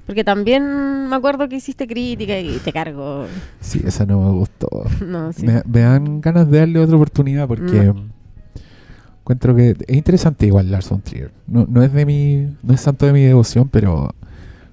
Porque 0.05 0.23
también 0.23 1.07
me 1.09 1.15
acuerdo 1.15 1.47
que 1.47 1.55
hiciste 1.57 1.87
crítica 1.87 2.39
y 2.39 2.57
te 2.57 2.73
cargo. 2.73 3.25
Sí, 3.59 3.81
esa 3.85 4.05
no 4.05 4.19
me 4.21 4.31
gustó. 4.31 4.67
No, 5.05 5.31
sí. 5.31 5.45
Me, 5.45 5.61
me 5.65 5.81
dan 5.81 6.21
ganas 6.21 6.49
de 6.49 6.59
darle 6.59 6.79
otra 6.79 6.95
oportunidad 6.95 7.47
porque 7.47 7.91
Mm. 7.93 8.09
encuentro 9.21 9.55
que 9.55 9.75
es 9.87 9.95
interesante 9.95 10.47
igual 10.47 10.71
Lars 10.71 10.89
von 10.89 11.01
Trier. 11.01 11.31
No, 11.47 11.65
no 11.69 11.83
es 11.83 11.93
de 11.93 12.05
mi, 12.05 12.47
no 12.63 12.73
es 12.73 12.81
santo 12.81 13.05
de 13.05 13.13
mi 13.13 13.21
devoción, 13.21 13.69
pero 13.69 14.13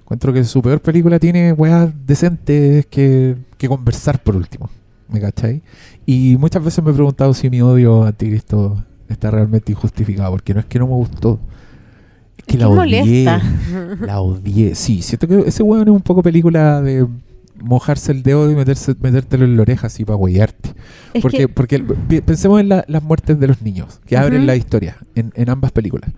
encuentro 0.01 0.33
que 0.33 0.43
su 0.43 0.61
peor 0.61 0.81
película 0.81 1.19
tiene 1.19 1.53
weas 1.53 1.91
decentes 2.05 2.85
que, 2.87 3.35
que 3.57 3.67
conversar 3.67 4.21
por 4.21 4.35
último. 4.35 4.69
¿Me 5.07 5.19
cachai? 5.21 5.61
Y 6.05 6.35
muchas 6.37 6.63
veces 6.63 6.83
me 6.83 6.91
he 6.91 6.93
preguntado 6.93 7.33
si 7.33 7.49
mi 7.49 7.61
odio 7.61 8.03
a 8.03 8.07
Anticristo 8.09 8.83
está 9.07 9.31
realmente 9.31 9.71
injustificado, 9.71 10.31
porque 10.31 10.53
no 10.53 10.59
es 10.59 10.65
que 10.67 10.77
no 10.79 10.87
me 10.87 10.93
gustó. 10.93 11.39
Que 12.49 12.57
la 12.57 12.67
odié. 12.69 13.01
molesta. 13.03 13.41
La 14.05 14.21
odié. 14.21 14.75
Sí, 14.75 15.01
siento 15.01 15.27
que 15.27 15.39
ese 15.47 15.63
weón 15.63 15.87
es 15.87 15.93
un 15.93 16.01
poco 16.01 16.21
película 16.23 16.81
de 16.81 17.05
mojarse 17.61 18.11
el 18.11 18.23
dedo 18.23 18.49
y 18.49 18.55
meterse, 18.55 18.95
metértelo 19.01 19.45
en 19.45 19.55
la 19.57 19.61
oreja 19.63 19.87
así 19.87 20.05
para 20.05 20.15
huellarte. 20.15 20.69
Es 21.13 21.21
Porque, 21.21 21.37
que- 21.39 21.47
porque 21.49 22.21
pensemos 22.25 22.59
en 22.61 22.69
la- 22.69 22.85
las 22.87 23.03
muertes 23.03 23.39
de 23.39 23.47
los 23.47 23.61
niños, 23.61 23.99
que 24.05 24.15
abren 24.17 24.45
la 24.47 24.55
historia 24.55 24.97
en, 25.15 25.31
en 25.35 25.49
ambas 25.49 25.71
películas. 25.71 26.09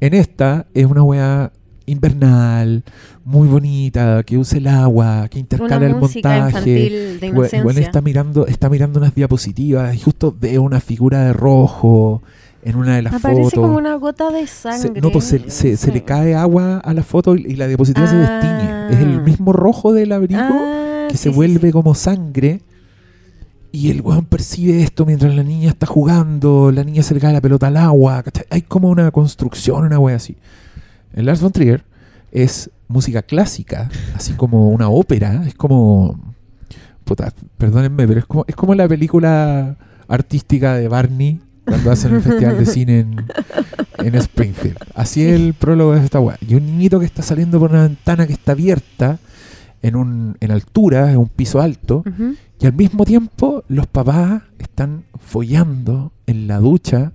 En 0.00 0.14
esta 0.14 0.66
es 0.74 0.86
una 0.86 1.02
wea 1.02 1.52
invernal, 1.86 2.84
muy 3.24 3.48
bonita, 3.48 4.22
que 4.22 4.38
usa 4.38 4.58
el 4.58 4.68
agua, 4.68 5.26
que 5.28 5.40
intercala 5.40 5.76
Una 5.78 5.86
el 5.88 5.96
montaje. 5.96 6.70
de 6.70 7.80
está 7.80 8.00
mirando, 8.00 8.46
está 8.46 8.68
mirando 8.70 9.00
unas 9.00 9.14
diapositivas 9.14 9.94
y 9.94 9.98
justo 9.98 10.34
ve 10.38 10.58
una 10.58 10.80
figura 10.80 11.24
de 11.24 11.32
rojo 11.32 12.22
en 12.62 12.76
una 12.76 12.96
de 12.96 13.02
las 13.02 13.14
Aparece 13.14 13.42
fotos. 13.44 13.60
como 13.60 13.76
una 13.78 13.94
gota 13.94 14.30
de 14.30 14.46
Se- 14.46 14.80
sangre. 14.80 15.00
no, 15.00 15.10
pues 15.10 15.24
se, 15.24 15.50
se- 15.50 15.76
se 15.76 15.92
le 15.92 16.02
cae 16.04 16.34
agua 16.34 16.78
a 16.78 16.92
la 16.94 17.02
foto 17.02 17.34
y, 17.36 17.40
y 17.46 17.56
la 17.56 17.66
diapositiva 17.66 18.06
se 18.06 18.16
destiñe. 18.16 18.90
Es 18.90 18.98
el 19.00 19.16
Ah. 19.18 19.22
mismo 19.22 19.52
rojo 19.52 19.92
del 19.92 20.12
abrigo 20.12 20.40
Ah, 20.42 21.06
que 21.08 21.16
sí, 21.16 21.24
se 21.24 21.28
vuelve 21.30 21.68
sí. 21.68 21.72
como 21.72 21.94
sangre. 21.94 22.60
Y 23.72 23.90
el 23.90 24.00
weón 24.02 24.24
percibe 24.24 24.82
esto 24.82 25.06
mientras 25.06 25.32
la 25.34 25.44
niña 25.44 25.68
está 25.70 25.86
jugando, 25.86 26.72
la 26.72 26.82
niña 26.82 27.02
se 27.04 27.14
le 27.14 27.20
cae 27.20 27.32
la 27.32 27.40
pelota 27.40 27.68
al 27.68 27.76
agua. 27.76 28.22
¿cachai? 28.22 28.44
Hay 28.50 28.62
como 28.62 28.88
una 28.90 29.10
construcción, 29.12 29.84
una 29.84 29.98
wea 29.98 30.16
así. 30.16 30.36
En 31.14 31.24
Lars 31.26 31.40
von 31.40 31.52
Trier 31.52 31.84
es 32.32 32.68
música 32.88 33.22
clásica, 33.22 33.88
así 34.16 34.32
como 34.32 34.70
una 34.70 34.88
ópera. 34.88 35.44
Es 35.46 35.54
como. 35.54 36.18
Puta, 37.04 37.32
perdónenme, 37.58 38.06
pero 38.06 38.20
es 38.20 38.26
como, 38.26 38.44
es 38.48 38.54
como 38.56 38.74
la 38.74 38.86
película 38.88 39.76
artística 40.08 40.74
de 40.74 40.88
Barney 40.88 41.40
cuando 41.64 41.90
hacen 41.90 42.14
el 42.14 42.22
festival 42.22 42.58
de 42.58 42.66
cine 42.66 43.00
en, 43.00 43.26
en 43.98 44.14
Springfield. 44.14 44.78
Así 44.94 45.22
es 45.22 45.32
el 45.32 45.54
prólogo 45.54 45.94
de 45.94 46.04
esta 46.04 46.20
weá. 46.20 46.36
Y 46.46 46.54
un 46.54 46.66
niñito 46.66 46.98
que 46.98 47.06
está 47.06 47.22
saliendo 47.22 47.58
por 47.58 47.70
una 47.70 47.82
ventana 47.82 48.26
que 48.26 48.32
está 48.32 48.52
abierta 48.52 49.18
en, 49.82 49.96
un, 49.96 50.36
en 50.40 50.50
altura, 50.50 51.10
en 51.10 51.18
un 51.18 51.28
piso 51.28 51.60
alto, 51.60 52.04
y 52.60 52.66
al 52.66 52.74
mismo 52.74 53.04
tiempo 53.04 53.64
los 53.68 53.86
papás 53.86 54.42
están 54.58 55.04
follando 55.18 56.12
en 56.26 56.46
la 56.46 56.58
ducha 56.58 57.12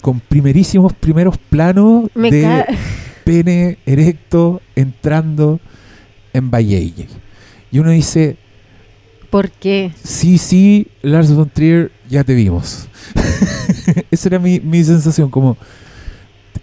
con 0.00 0.20
primerísimos 0.20 0.92
primeros 0.92 1.38
planos 1.38 2.10
Me 2.14 2.30
de 2.30 2.64
pene 3.24 3.78
erecto 3.86 4.60
entrando 4.76 5.60
en 6.32 6.50
Bayeye. 6.50 7.08
Y 7.70 7.78
uno 7.78 7.90
dice, 7.90 8.36
¿Por 9.30 9.50
qué? 9.50 9.92
sí, 10.02 10.38
sí, 10.38 10.88
Lars 11.02 11.32
von 11.32 11.48
Trier, 11.48 11.92
ya 12.12 12.22
te 12.24 12.34
vimos. 12.34 12.86
Esa 14.10 14.28
era 14.28 14.38
mi, 14.38 14.60
mi 14.60 14.84
sensación, 14.84 15.30
como... 15.30 15.56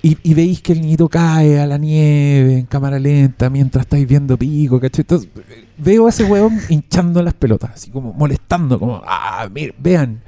Y, 0.02 0.18
y 0.24 0.34
veis 0.34 0.62
que 0.62 0.72
el 0.72 0.80
niñito 0.82 1.10
cae 1.10 1.60
a 1.60 1.66
la 1.68 1.78
nieve 1.78 2.60
en 2.60 2.66
cámara 2.68 3.00
lenta 3.00 3.50
mientras 3.50 3.84
estáis 3.86 4.08
viendo 4.08 4.38
pico, 4.38 4.80
¿cachai? 4.80 5.02
Entonces, 5.02 5.30
veo 5.78 6.06
a 6.06 6.10
ese 6.10 6.24
huevón 6.24 6.58
hinchando 6.70 7.22
las 7.22 7.34
pelotas, 7.34 7.72
así 7.74 7.90
como 7.92 8.14
molestando, 8.14 8.80
como, 8.80 9.02
ah, 9.06 9.50
miren, 9.54 9.76
vean, 9.78 10.22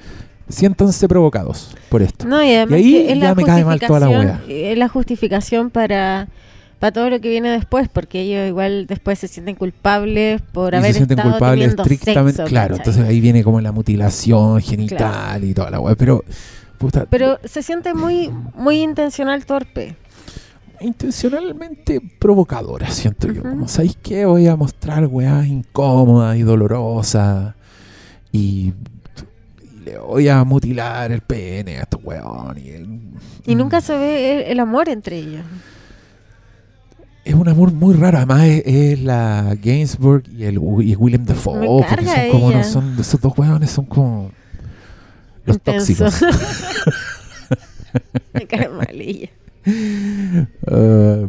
siéntanse 0.50 1.08
provocados 1.08 1.74
por 1.88 2.02
esto. 2.02 2.26
No, 2.28 2.44
y 2.44 2.54
además 2.54 2.80
Y 2.80 2.84
ahí 2.84 2.92
que 2.92 3.12
es 3.14 3.20
ya 3.20 3.26
la 3.30 3.36
me 3.36 3.44
cae 3.44 3.64
mal 3.64 3.80
toda 3.80 4.00
la 4.02 4.08
justificación- 4.08 4.42
Es 4.50 4.78
la 4.78 4.88
justificación 4.90 5.70
para, 5.70 6.28
para 6.82 6.94
todo 6.94 7.12
lo 7.12 7.22
que 7.22 7.30
viene 7.30 7.52
después, 7.52 7.90
porque 7.90 8.22
ellos 8.22 8.48
igual 8.50 8.88
después 8.88 9.20
se 9.20 9.28
sienten 9.28 9.54
culpables 9.56 10.42
por 10.42 10.74
y 10.74 10.78
haber 10.78 10.94
se 10.94 10.98
sienten 10.98 11.20
estado 11.20 11.34
culpables 11.36 11.76
estrictamente, 11.76 12.38
sexo, 12.38 12.50
claro, 12.50 12.76
¿cachai? 12.76 12.90
entonces 12.90 13.08
ahí 13.08 13.22
viene 13.22 13.44
como 13.44 13.62
la 13.62 13.72
mutilación 13.72 14.60
genital 14.62 15.44
y 15.44 15.54
toda 15.54 15.70
la 15.70 15.80
weá, 15.80 15.94
pero... 15.96 16.24
puta, 16.80 17.06
Pero 17.08 17.38
se 17.44 17.62
siente 17.62 17.94
muy, 17.94 18.32
muy 18.56 18.82
intencional 18.82 19.46
torpe. 19.46 19.96
intencionalmente 20.80 22.02
provocadora, 22.18 22.90
siento 22.90 23.32
yo. 23.32 23.44
Como, 23.44 23.68
¿sabéis 23.68 23.96
qué? 24.02 24.26
Voy 24.26 24.48
a 24.48 24.56
mostrar 24.56 25.06
weas 25.06 25.46
incómodas 25.46 26.36
y 26.36 26.42
dolorosas. 26.42 27.54
Y, 28.32 28.74
y 29.62 29.84
le 29.86 30.00
voy 30.00 30.30
a 30.30 30.44
mutilar 30.44 31.12
el 31.12 31.22
pene 31.22 31.78
a 31.78 31.82
estos 31.84 32.00
weón. 32.04 32.58
Y, 32.58 33.52
Y 33.52 33.56
mm, 33.56 33.58
nunca 33.60 33.82
se 33.82 33.96
ve 33.96 34.42
el, 34.46 34.52
el 34.54 34.60
amor 34.60 34.90
entre 34.90 35.20
ellos. 35.20 35.46
Es 37.24 37.36
un 37.36 37.48
amor 37.48 37.72
muy 37.72 37.94
raro. 37.94 38.18
Además, 38.18 38.44
es, 38.46 38.64
es 38.66 39.00
la 39.00 39.56
Gainsbourg 39.62 40.24
y, 40.36 40.46
el, 40.46 40.56
y 40.56 40.96
Willem 40.96 41.26
Dafoe. 41.26 41.68
Porque 41.88 42.06
son 42.06 42.30
como, 42.32 42.52
no 42.52 42.64
son, 42.64 42.96
esos 43.00 43.22
dos 43.22 43.38
weones 43.38 43.70
son 43.70 43.86
como. 43.86 44.32
Los 45.46 45.58
Intenso. 45.58 46.04
tóxicos. 46.04 46.22
Me 48.34 48.48
cae 48.48 48.70
mal 48.70 48.88
ella. 48.92 49.30
Uh, 50.68 51.28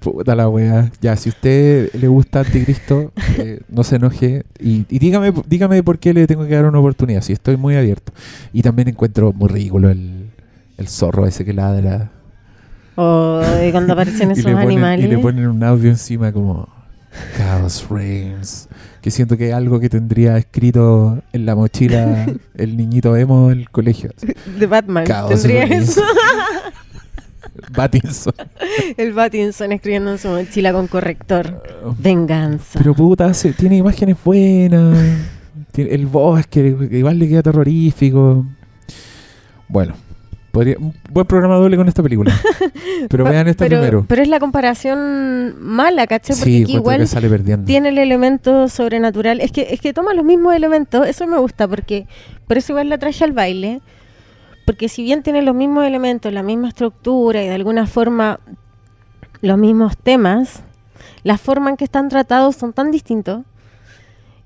puta 0.00 0.34
la 0.34 0.48
wea. 0.48 0.90
Ya, 1.00 1.16
si 1.16 1.30
usted 1.30 1.92
le 1.94 2.08
gusta 2.08 2.40
Anticristo, 2.40 3.12
eh, 3.38 3.60
no 3.68 3.84
se 3.84 3.96
enoje. 3.96 4.44
Y, 4.58 4.84
y 4.88 4.98
dígame, 4.98 5.32
dígame 5.46 5.82
por 5.82 5.98
qué 5.98 6.12
le 6.12 6.26
tengo 6.26 6.46
que 6.46 6.54
dar 6.54 6.66
una 6.66 6.78
oportunidad. 6.78 7.22
Si 7.22 7.32
estoy 7.32 7.56
muy 7.56 7.76
abierto. 7.76 8.12
Y 8.52 8.62
también 8.62 8.88
encuentro 8.88 9.32
muy 9.32 9.48
ridículo 9.48 9.90
el, 9.90 10.30
el 10.76 10.88
zorro 10.88 11.26
ese 11.26 11.44
que 11.44 11.52
ladra. 11.52 12.10
O 12.96 13.38
de 13.38 13.70
cuando 13.72 13.92
aparecen 13.94 14.30
esos 14.32 14.44
ponen, 14.44 14.58
animales. 14.58 15.04
y 15.06 15.08
le 15.08 15.18
ponen 15.18 15.46
un 15.46 15.62
audio 15.62 15.90
encima 15.90 16.32
como 16.32 16.68
Chaos 17.36 17.86
Reigns. 17.88 18.68
Que 19.00 19.10
siento 19.12 19.36
que 19.36 19.48
es 19.50 19.54
algo 19.54 19.78
que 19.78 19.88
tendría 19.88 20.36
escrito 20.36 21.22
en 21.32 21.46
la 21.46 21.54
mochila 21.54 22.26
el 22.54 22.76
niñito 22.76 23.16
emo 23.16 23.50
del 23.50 23.70
colegio. 23.70 24.10
De 24.58 24.66
Batman. 24.66 25.04
Chaos 25.04 25.28
Tendría 25.30 25.66
Reigns. 25.66 25.90
eso. 25.90 26.02
Pattinson. 27.74 28.34
El 28.96 29.12
Pattinson 29.12 29.72
escribiendo 29.72 30.10
en 30.12 30.18
su 30.18 30.28
mochila 30.28 30.72
con 30.72 30.86
corrector. 30.88 31.62
Venganza. 31.98 32.78
Pero 32.78 32.94
puta, 32.94 33.32
tiene 33.56 33.76
imágenes 33.76 34.16
buenas. 34.24 34.98
Tiene 35.72 35.94
el 35.94 36.06
bosque, 36.06 36.76
que 36.90 36.98
igual 36.98 37.18
le 37.18 37.28
queda 37.28 37.42
terrorífico. 37.42 38.46
Bueno, 39.68 39.94
podría, 40.56 40.76
un 40.78 40.94
buen 41.10 41.26
programa 41.26 41.56
doble 41.56 41.76
con 41.76 41.86
esta 41.86 42.02
película. 42.02 42.32
Pero 43.10 43.24
vean 43.24 43.46
esta 43.46 43.64
pero, 43.66 43.76
primero. 43.76 44.04
Pero 44.08 44.22
es 44.22 44.28
la 44.28 44.40
comparación 44.40 45.54
mala, 45.60 46.06
¿cachai? 46.06 46.34
Porque 46.34 46.50
Sí, 46.50 46.62
aquí 46.62 46.76
igual 46.76 47.00
que 47.00 47.06
sale 47.06 47.28
perdiendo. 47.28 47.66
tiene 47.66 47.90
el 47.90 47.98
elemento 47.98 48.68
sobrenatural. 48.68 49.40
Es 49.42 49.52
que, 49.52 49.68
es 49.70 49.80
que 49.80 49.92
toma 49.92 50.14
los 50.14 50.24
mismos 50.24 50.54
elementos, 50.54 51.06
eso 51.06 51.26
me 51.26 51.38
gusta, 51.38 51.68
porque 51.68 52.06
por 52.46 52.56
eso 52.56 52.72
igual 52.72 52.88
la 52.88 52.96
traje 52.96 53.22
al 53.22 53.32
baile. 53.32 53.82
Porque 54.64 54.88
si 54.88 55.02
bien 55.02 55.22
tiene 55.22 55.42
los 55.42 55.54
mismos 55.54 55.84
elementos, 55.84 56.32
la 56.32 56.42
misma 56.42 56.68
estructura 56.68 57.42
y 57.42 57.48
de 57.48 57.54
alguna 57.54 57.86
forma 57.86 58.40
los 59.42 59.58
mismos 59.58 59.96
temas, 59.98 60.62
la 61.22 61.36
forma 61.36 61.70
en 61.70 61.76
que 61.76 61.84
están 61.84 62.08
tratados 62.08 62.56
son 62.56 62.72
tan 62.72 62.90
distintos. 62.90 63.44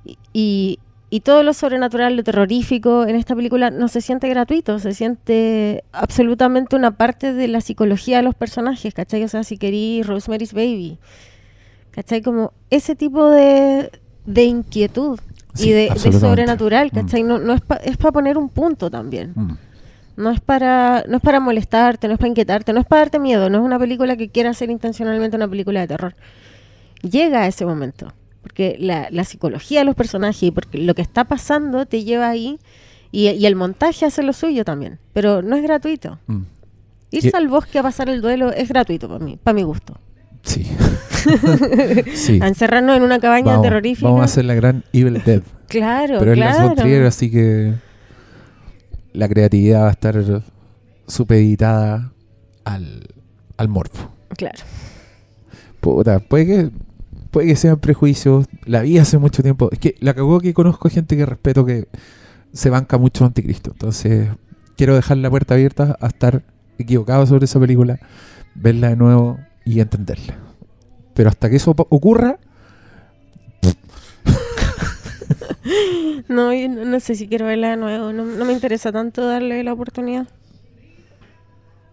Y, 0.04 0.18
y, 0.32 0.78
y 1.10 1.20
todo 1.20 1.42
lo 1.42 1.52
sobrenatural, 1.52 2.16
lo 2.16 2.22
terrorífico 2.22 3.04
en 3.04 3.16
esta 3.16 3.34
película 3.34 3.70
no 3.70 3.88
se 3.88 4.00
siente 4.00 4.28
gratuito, 4.28 4.78
se 4.78 4.94
siente 4.94 5.82
absolutamente 5.92 6.76
una 6.76 6.96
parte 6.96 7.32
de 7.32 7.48
la 7.48 7.60
psicología 7.60 8.18
de 8.18 8.22
los 8.22 8.36
personajes, 8.36 8.94
¿cachai? 8.94 9.24
O 9.24 9.28
sea, 9.28 9.42
si 9.42 9.58
querí 9.58 10.02
Rosemary's 10.04 10.52
Baby, 10.54 10.98
¿cachai? 11.90 12.22
Como 12.22 12.52
ese 12.70 12.94
tipo 12.94 13.28
de, 13.28 13.90
de 14.24 14.44
inquietud 14.44 15.18
Sí, 15.54 15.70
y 15.70 15.72
de, 15.72 15.96
sobrenatural, 15.98 16.90
Mm. 16.92 16.94
¿cachai? 16.94 17.22
No, 17.24 17.38
no 17.40 17.54
es 17.54 17.60
para 17.60 17.82
pa 17.98 18.12
poner 18.12 18.38
un 18.38 18.48
punto 18.48 18.88
también. 18.88 19.32
Mm. 19.34 19.58
No 20.16 20.30
es 20.30 20.40
para 20.40 21.02
no 21.08 21.16
es 21.16 21.22
para 21.22 21.40
molestarte, 21.40 22.06
no 22.06 22.14
es 22.14 22.18
para 22.18 22.28
inquietarte, 22.28 22.72
no 22.72 22.80
es 22.80 22.86
para 22.86 23.00
darte 23.00 23.18
miedo, 23.18 23.50
no 23.50 23.58
es 23.58 23.64
una 23.64 23.78
película 23.78 24.16
que 24.16 24.28
quiera 24.28 24.52
ser 24.54 24.70
intencionalmente 24.70 25.36
una 25.36 25.48
película 25.48 25.80
de 25.80 25.88
terror. 25.88 26.14
Llega 27.02 27.42
a 27.42 27.46
ese 27.46 27.64
momento, 27.64 28.12
porque 28.50 28.76
la, 28.80 29.06
la 29.12 29.22
psicología 29.22 29.78
de 29.78 29.84
los 29.84 29.94
personajes 29.94 30.42
y 30.42 30.50
porque 30.50 30.78
lo 30.78 30.92
que 30.96 31.02
está 31.02 31.22
pasando 31.22 31.86
te 31.86 32.02
lleva 32.02 32.28
ahí 32.28 32.58
y, 33.12 33.28
y 33.28 33.46
el 33.46 33.54
montaje 33.54 34.04
hace 34.06 34.24
lo 34.24 34.32
suyo 34.32 34.64
también, 34.64 34.98
pero 35.12 35.40
no 35.40 35.54
es 35.54 35.62
gratuito. 35.62 36.18
Mm. 36.26 36.42
Irse 37.12 37.36
al 37.36 37.46
bosque 37.46 37.78
a 37.78 37.84
pasar 37.84 38.08
el 38.08 38.20
duelo 38.20 38.50
es 38.50 38.68
gratuito 38.68 39.06
para 39.08 39.24
mí, 39.24 39.38
para 39.40 39.54
mi 39.54 39.62
gusto. 39.62 39.96
Sí. 40.42 40.64
sí. 42.14 42.40
A 42.42 42.48
encerrarnos 42.48 42.96
en 42.96 43.04
una 43.04 43.20
cabaña 43.20 43.52
Vamos, 43.52 43.62
terrorífica. 43.62 44.08
vamos 44.08 44.22
a 44.22 44.24
hacer 44.24 44.44
la 44.44 44.54
gran 44.54 44.82
Evil 44.92 45.22
Dead. 45.24 45.42
Claro, 45.68 46.18
Pero 46.18 46.32
es 46.32 46.38
claro. 46.38 46.66
von 46.68 46.74
Trier, 46.76 47.04
así 47.04 47.30
que 47.30 47.74
la 49.12 49.28
creatividad 49.28 49.82
va 49.82 49.88
a 49.88 49.92
estar 49.92 50.42
supeditada 51.06 52.12
al, 52.64 53.06
al 53.56 53.68
morbo. 53.68 54.10
Claro. 54.36 54.58
Puta, 55.80 56.18
puede 56.18 56.46
que, 56.46 56.70
puede 57.30 57.48
que 57.48 57.56
sean 57.56 57.78
prejuicios. 57.78 58.46
La 58.64 58.82
vi 58.82 58.98
hace 58.98 59.18
mucho 59.18 59.42
tiempo. 59.42 59.68
Es 59.72 59.78
que 59.78 59.94
la 60.00 60.14
cagó 60.14 60.40
que 60.40 60.54
conozco 60.54 60.88
gente 60.88 61.16
que 61.16 61.26
respeto 61.26 61.64
que 61.64 61.88
se 62.52 62.70
banca 62.70 62.98
mucho 62.98 63.24
anticristo. 63.24 63.70
Entonces, 63.72 64.28
quiero 64.76 64.94
dejar 64.94 65.18
la 65.18 65.30
puerta 65.30 65.54
abierta 65.54 65.96
a 66.00 66.08
estar 66.08 66.42
equivocado 66.78 67.26
sobre 67.26 67.44
esa 67.44 67.60
película, 67.60 67.98
verla 68.54 68.88
de 68.88 68.96
nuevo 68.96 69.38
y 69.64 69.80
entenderla. 69.80 70.36
Pero 71.14 71.28
hasta 71.28 71.50
que 71.50 71.56
eso 71.56 71.74
ocurra, 71.76 72.38
no, 76.28 76.52
no 76.52 77.00
sé 77.00 77.14
si 77.14 77.28
quiero 77.28 77.46
verla 77.46 77.70
de 77.70 77.76
nuevo. 77.76 78.12
No, 78.12 78.24
no 78.24 78.44
me 78.44 78.52
interesa 78.52 78.92
tanto 78.92 79.26
darle 79.26 79.62
la 79.62 79.72
oportunidad. 79.72 80.26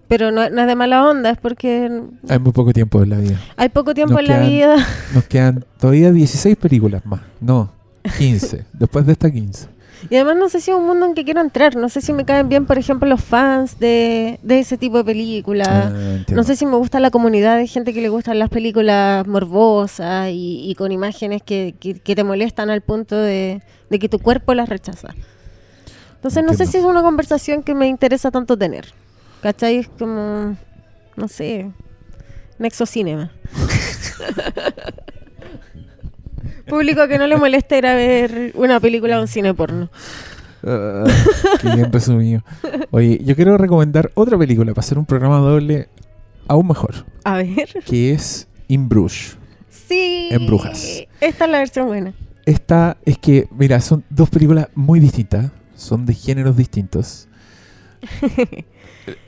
Pero 0.08 0.32
no, 0.32 0.50
no 0.50 0.62
es 0.62 0.68
de 0.68 0.76
mala 0.76 1.06
onda, 1.06 1.30
es 1.32 1.38
porque 1.38 1.92
hay 2.30 2.40
muy 2.40 2.54
poco 2.54 2.72
tiempo 2.72 3.04
en 3.04 3.10
la 3.10 3.18
vida. 3.18 3.40
hay 3.58 3.70
poco 3.70 3.94
tiempo 3.94 4.14
Nos 4.14 4.22
en 4.22 4.28
la 4.28 4.36
quedan- 4.40 4.50
vida. 4.50 4.76
Nos 5.14 5.24
quedan 5.28 5.66
todavía 5.80 6.12
16 6.12 6.56
películas 6.56 7.06
más. 7.06 7.22
No, 7.42 7.72
15. 8.18 8.66
Después 8.74 9.06
de 9.06 9.12
esta 9.12 9.30
15. 9.30 9.68
Y 10.10 10.16
además 10.16 10.38
no 10.38 10.48
sé 10.48 10.62
si 10.62 10.70
es 10.72 10.78
un 10.78 10.86
mundo 10.86 11.08
en 11.08 11.14
que 11.16 11.26
quiero 11.26 11.42
entrar. 11.42 11.76
No 11.76 11.90
sé 11.90 12.00
si 12.02 12.14
me 12.14 12.24
caen 12.24 12.48
bien, 12.48 12.66
por 12.68 12.78
ejemplo, 12.78 13.10
los 13.10 13.22
fans 13.22 13.80
de, 13.80 14.40
de 14.44 14.60
ese 14.60 14.78
tipo 14.78 14.98
de 14.98 15.04
películas. 15.04 15.68
Ah. 15.68 15.92
No 16.32 16.44
sé 16.44 16.56
si 16.56 16.66
me 16.68 16.76
gusta 16.78 17.00
la 17.02 17.10
comunidad 17.12 17.58
de 17.58 17.66
gente 17.68 17.94
que 17.94 18.00
le 18.02 18.08
gustan 18.10 18.38
las 18.40 18.50
películas 18.50 19.26
morbosas 19.28 20.30
y, 20.30 20.70
y 20.70 20.76
con 20.76 20.92
imágenes 20.92 21.42
que, 21.44 21.74
que- 21.80 21.96
que 22.00 22.16
te 22.16 22.24
molestan 22.24 22.70
al 22.70 22.82
punto 22.82 23.18
de, 23.18 23.62
de 23.90 24.00
que 24.00 24.08
tu 24.08 24.20
cuerpo 24.20 24.54
las 24.54 24.70
rechaza. 24.70 25.10
Entonces 26.16 26.44
no 26.46 26.54
sé 26.54 26.66
si 26.66 26.78
es 26.78 26.84
una 26.84 27.02
conversación 27.02 27.64
que 27.64 27.76
me 27.76 27.88
interesa 27.88 28.32
tanto 28.32 28.56
tener. 28.58 28.86
¿Cachai? 29.42 29.78
Es 29.78 29.88
como, 29.88 30.58
no 31.16 31.28
sé, 31.28 31.72
Nexo 32.60 32.86
Cinema. 32.86 33.32
Público 36.68 37.08
que 37.08 37.18
no 37.18 37.28
le 37.28 37.38
molesta 37.38 37.78
ir 37.78 37.86
a 37.86 37.96
ver 37.96 38.52
una 38.56 38.80
película 38.80 39.16
de 39.16 39.22
un 39.22 39.28
cine 39.28 39.54
porno. 39.54 39.90
Ah, 40.66 41.06
qué 41.62 41.76
bien 41.76 41.92
resumido. 41.94 42.44
Oye, 42.92 43.22
yo 43.24 43.36
quiero 43.36 43.58
recomendar 43.58 44.12
otra 44.16 44.38
película 44.38 44.74
para 44.74 44.86
hacer 44.86 44.98
un 44.98 45.06
programa 45.06 45.38
doble 45.38 45.88
aún 46.48 46.68
mejor, 46.68 47.06
A 47.24 47.38
ver. 47.38 47.70
que 47.86 48.12
es 48.12 48.48
In 48.68 48.90
Bruges. 48.90 49.38
Sí. 49.70 50.28
En 50.32 50.46
Brujas. 50.46 51.04
Esta 51.22 51.46
es 51.46 51.52
la 51.52 51.60
versión 51.60 51.88
buena. 51.88 52.14
Esta 52.46 52.98
es 53.06 53.18
que, 53.18 53.48
mira, 53.52 53.80
son 53.80 54.04
dos 54.10 54.30
películas 54.30 54.68
muy 54.76 55.00
distintas, 55.00 55.52
son 55.76 56.06
de 56.06 56.14
géneros 56.14 56.58
distintos. 56.58 57.28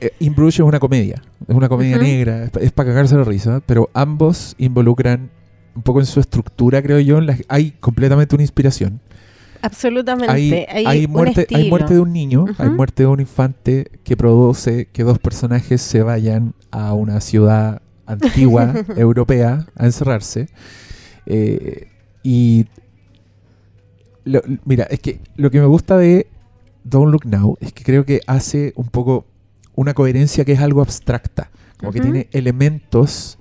Eh, 0.00 0.12
In 0.20 0.34
Bruges 0.34 0.56
es 0.56 0.60
una 0.60 0.78
comedia, 0.78 1.22
es 1.48 1.54
una 1.54 1.68
comedia 1.68 1.96
negra, 1.98 2.44
es, 2.44 2.50
pa- 2.50 2.60
es 2.60 2.72
para 2.72 2.90
cagarse 2.90 3.16
la 3.16 3.24
risa, 3.24 3.62
pero 3.64 3.88
ambos 3.94 4.54
involucran 4.58 5.30
un 5.74 5.82
poco 5.82 6.00
en 6.00 6.06
su 6.06 6.20
estructura, 6.20 6.82
creo 6.82 7.00
yo, 7.00 7.18
en 7.18 7.26
la- 7.26 7.36
hay 7.48 7.70
completamente 7.80 8.34
una 8.34 8.42
inspiración. 8.42 9.00
Absolutamente. 9.62 10.30
Hay, 10.32 10.52
Hay, 10.68 10.84
hay 10.86 11.04
un 11.06 11.12
muerte, 11.12 11.46
hay 11.54 11.68
muerte 11.70 11.94
de 11.94 12.00
un 12.00 12.12
niño, 12.12 12.44
hay 12.58 12.70
muerte 12.70 13.02
de 13.02 13.06
un 13.08 13.20
infante 13.20 13.90
que 14.04 14.16
produce 14.16 14.88
que 14.92 15.02
dos 15.02 15.18
personajes 15.18 15.80
se 15.82 16.02
vayan 16.02 16.54
a 16.70 16.92
una 16.94 17.20
ciudad 17.20 17.80
antigua 18.06 18.74
europea 18.96 19.66
a 19.76 19.84
encerrarse. 19.86 20.48
Eh, 21.26 21.88
y 22.22 22.66
lo- 24.24 24.42
mira, 24.64 24.84
es 24.84 25.00
que 25.00 25.20
lo 25.36 25.50
que 25.50 25.60
me 25.60 25.66
gusta 25.66 25.96
de 25.96 26.26
Don't 26.84 27.10
Look 27.12 27.26
Now 27.26 27.56
es 27.60 27.72
que 27.72 27.84
creo 27.84 28.04
que 28.04 28.20
hace 28.26 28.72
un 28.76 28.88
poco 28.88 29.26
una 29.74 29.94
coherencia 29.94 30.44
que 30.44 30.52
es 30.52 30.60
algo 30.60 30.80
abstracta, 30.82 31.50
como 31.78 31.92
que 31.92 32.00
tiene 32.00 32.28
elementos 32.32 33.38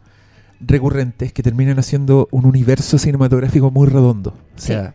recurrentes 0.62 1.32
que 1.34 1.44
terminan 1.44 1.80
haciendo 1.80 2.28
un 2.32 2.46
universo 2.46 2.98
cinematográfico 2.98 3.72
muy 3.72 3.88
redondo. 3.88 4.32
O 4.32 4.36
Sí. 4.60 4.68
sea, 4.68 4.94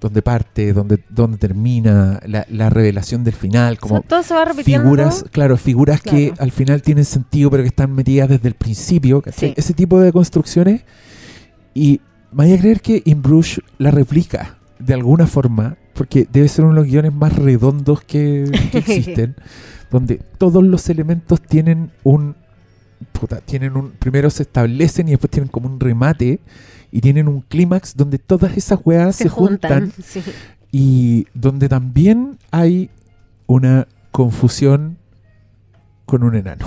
donde 0.00 0.20
parte, 0.22 0.72
donde, 0.72 0.98
donde 1.08 1.38
termina, 1.38 2.20
la, 2.26 2.44
la 2.50 2.68
revelación 2.68 3.24
del 3.24 3.32
final, 3.34 3.78
como 3.78 3.96
O 3.96 3.98
sea, 4.00 4.08
todo 4.08 4.22
se 4.22 4.34
va 4.34 4.44
repitiendo. 4.44 4.84
figuras, 4.84 5.24
claro, 5.32 5.56
figuras 5.56 6.00
que 6.02 6.34
al 6.38 6.50
final 6.52 6.82
tienen 6.82 7.04
sentido, 7.06 7.50
pero 7.50 7.62
que 7.62 7.68
están 7.70 7.92
metidas 7.92 8.28
desde 8.28 8.48
el 8.48 8.54
principio. 8.54 9.22
Sí. 9.34 9.54
Ese 9.56 9.72
tipo 9.72 9.98
de 10.00 10.12
construcciones. 10.12 10.82
Y 11.72 12.00
me 12.32 12.44
vaya 12.44 12.56
a 12.56 12.58
creer 12.58 12.80
que 12.82 13.02
In 13.06 13.22
Bruges 13.22 13.60
la 13.78 13.90
replica 13.90 14.58
de 14.78 14.92
alguna 14.92 15.26
forma, 15.26 15.76
porque 15.94 16.28
debe 16.30 16.48
ser 16.48 16.66
uno 16.66 16.74
de 16.74 16.80
los 16.80 16.86
guiones 16.90 17.12
más 17.14 17.34
redondos 17.34 18.02
que, 18.02 18.44
que 18.72 18.78
existen, 18.78 19.36
donde 19.94 20.16
todos 20.38 20.64
los 20.64 20.88
elementos 20.88 21.40
tienen 21.40 21.92
un. 22.02 22.34
puta, 23.12 23.40
tienen 23.40 23.76
un. 23.76 23.92
Primero 23.92 24.28
se 24.28 24.42
establecen 24.42 25.06
y 25.06 25.12
después 25.12 25.30
tienen 25.30 25.48
como 25.48 25.68
un 25.68 25.78
remate. 25.78 26.40
Y 26.90 27.00
tienen 27.00 27.28
un 27.28 27.42
clímax 27.42 27.96
donde 27.96 28.18
todas 28.18 28.56
esas 28.56 28.80
weas 28.84 29.14
se, 29.14 29.24
se 29.24 29.28
juntan 29.28 29.90
juntan. 29.90 30.04
sí. 30.04 30.20
y 30.72 31.26
donde 31.32 31.68
también 31.68 32.38
hay 32.50 32.90
una 33.46 33.86
confusión 34.10 34.98
con 36.06 36.24
un 36.24 36.34
enano. 36.34 36.66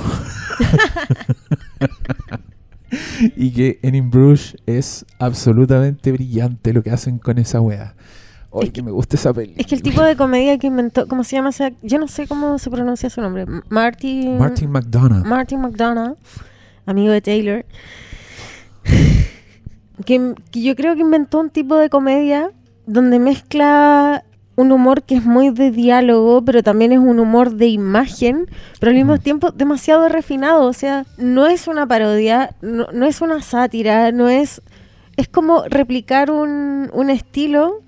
y 3.36 3.52
que 3.52 3.80
en 3.82 3.96
In 3.96 4.10
Bruges 4.10 4.56
es 4.66 5.06
absolutamente 5.20 6.13
brillante 6.13 6.72
lo 6.72 6.82
que 6.82 6.92
hacen 6.92 7.20
con 7.20 7.40
esa 7.40 7.60
wea. 7.60 7.94
Ay, 8.53 8.67
Es 8.67 8.71
que 8.73 8.81
me 8.81 8.91
gusta 8.91 9.15
esa 9.17 9.33
peli. 9.33 9.53
Es 9.57 9.65
que 9.67 9.75
el 9.75 9.81
tipo 9.81 10.01
de 10.01 10.15
comedia 10.15 10.57
que 10.57 10.67
inventó, 10.67 11.07
¿cómo 11.07 11.23
se 11.23 11.36
llama? 11.36 11.51
yo 11.81 11.99
no 11.99 12.07
sé 12.07 12.27
cómo 12.27 12.57
se 12.60 12.69
pronuncia 12.69 13.10
su 13.10 13.21
nombre. 13.21 13.45
Martin. 13.69 14.38
Martin 14.38 14.71
McDonough. 14.71 15.25
Martin 15.25 15.62
McDonough, 15.62 16.17
amigo 16.86 17.12
de 17.12 17.21
Taylor. 17.21 17.65
Que, 20.05 20.36
que 20.51 20.62
yo 20.62 20.75
creo 20.75 20.95
que 20.95 21.01
inventó 21.01 21.39
un 21.39 21.49
tipo 21.49 21.75
de 21.75 21.89
comedia 21.89 22.51
donde 22.86 23.19
mezcla 23.19 24.23
un 24.55 24.71
humor 24.71 25.03
que 25.03 25.15
es 25.17 25.25
muy 25.25 25.49
de 25.51 25.71
diálogo, 25.71 26.43
pero 26.45 26.63
también 26.63 26.91
es 26.91 26.99
un 26.99 27.19
humor 27.19 27.53
de 27.55 27.67
imagen, 27.67 28.47
pero 28.79 28.89
al 28.91 28.95
mismo 28.95 29.15
Mm. 29.15 29.19
tiempo 29.19 29.51
demasiado 29.51 30.07
refinado. 30.07 30.65
O 30.65 30.73
sea, 30.73 31.05
no 31.17 31.47
es 31.47 31.67
una 31.67 31.86
parodia, 31.88 32.55
no, 32.62 32.88
no 32.93 33.05
es 33.05 33.21
una 33.21 33.41
sátira, 33.41 34.12
no 34.12 34.29
es. 34.29 34.62
Es 35.15 35.27
como 35.27 35.63
replicar 35.67 36.29
un, 36.31 36.89
un 36.93 37.10
estilo 37.10 37.81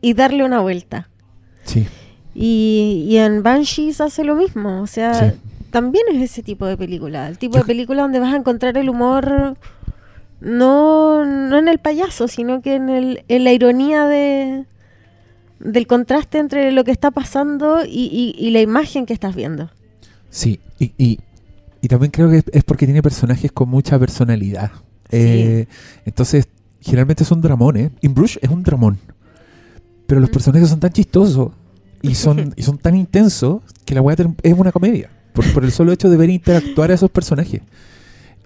y 0.00 0.14
darle 0.14 0.44
una 0.44 0.60
vuelta. 0.60 1.08
sí, 1.64 1.86
Y, 2.34 3.06
y 3.08 3.16
en 3.16 3.42
Banshees 3.42 4.00
hace 4.00 4.22
lo 4.24 4.36
mismo. 4.36 4.80
O 4.82 4.86
sea, 4.86 5.12
Sí. 5.32 5.36
también 5.70 6.04
es 6.12 6.22
ese 6.30 6.42
tipo 6.42 6.66
de 6.66 6.76
película. 6.76 7.26
El 7.28 7.36
tipo 7.38 7.54
Yo 7.54 7.60
de 7.62 7.66
película 7.66 8.02
donde 8.02 8.20
vas 8.20 8.32
a 8.32 8.36
encontrar 8.36 8.76
el 8.78 8.88
humor 8.88 9.56
no, 10.40 11.24
no 11.24 11.58
en 11.58 11.68
el 11.68 11.78
payaso, 11.78 12.28
sino 12.28 12.62
que 12.62 12.76
en, 12.76 12.88
el, 12.88 13.24
en 13.28 13.44
la 13.44 13.52
ironía 13.52 14.04
de 14.06 14.64
del 15.60 15.88
contraste 15.88 16.38
entre 16.38 16.70
lo 16.70 16.84
que 16.84 16.92
está 16.92 17.10
pasando 17.10 17.84
y, 17.84 17.88
y- 18.12 18.36
y 18.38 18.50
la 18.52 18.60
imagen 18.60 19.04
que 19.06 19.12
estás 19.12 19.34
viendo. 19.34 19.70
sí. 20.30 20.60
Y, 20.78 20.92
y, 20.96 21.18
y 21.82 21.88
también 21.88 22.12
creo 22.12 22.30
que 22.30 22.44
es- 22.52 22.62
porque 22.62 22.86
tiene 22.86 23.02
personajes 23.02 23.50
con 23.50 23.68
mucha 23.68 23.98
personalidad. 23.98 24.70
Eh, 25.10 25.66
entonces, 26.04 26.46
generalmente 26.80 27.24
son 27.24 27.40
dramones. 27.40 27.90
In 28.00 28.14
Bruges 28.14 28.38
es 28.40 28.48
un 28.48 28.62
dramón. 28.62 28.96
Pero 30.08 30.20
los 30.20 30.30
personajes 30.30 30.68
son 30.68 30.80
tan 30.80 30.90
chistosos 30.90 31.52
y 32.02 32.16
son, 32.16 32.52
y 32.56 32.62
son 32.64 32.78
tan 32.78 32.96
intensos 32.96 33.62
que 33.84 33.94
la 33.94 34.00
weá 34.02 34.16
es 34.42 34.54
una 34.54 34.72
comedia. 34.72 35.10
Por, 35.32 35.52
por 35.52 35.64
el 35.64 35.70
solo 35.70 35.92
hecho 35.92 36.10
de 36.10 36.16
ver 36.16 36.30
interactuar 36.30 36.90
a 36.90 36.94
esos 36.94 37.10
personajes. 37.10 37.60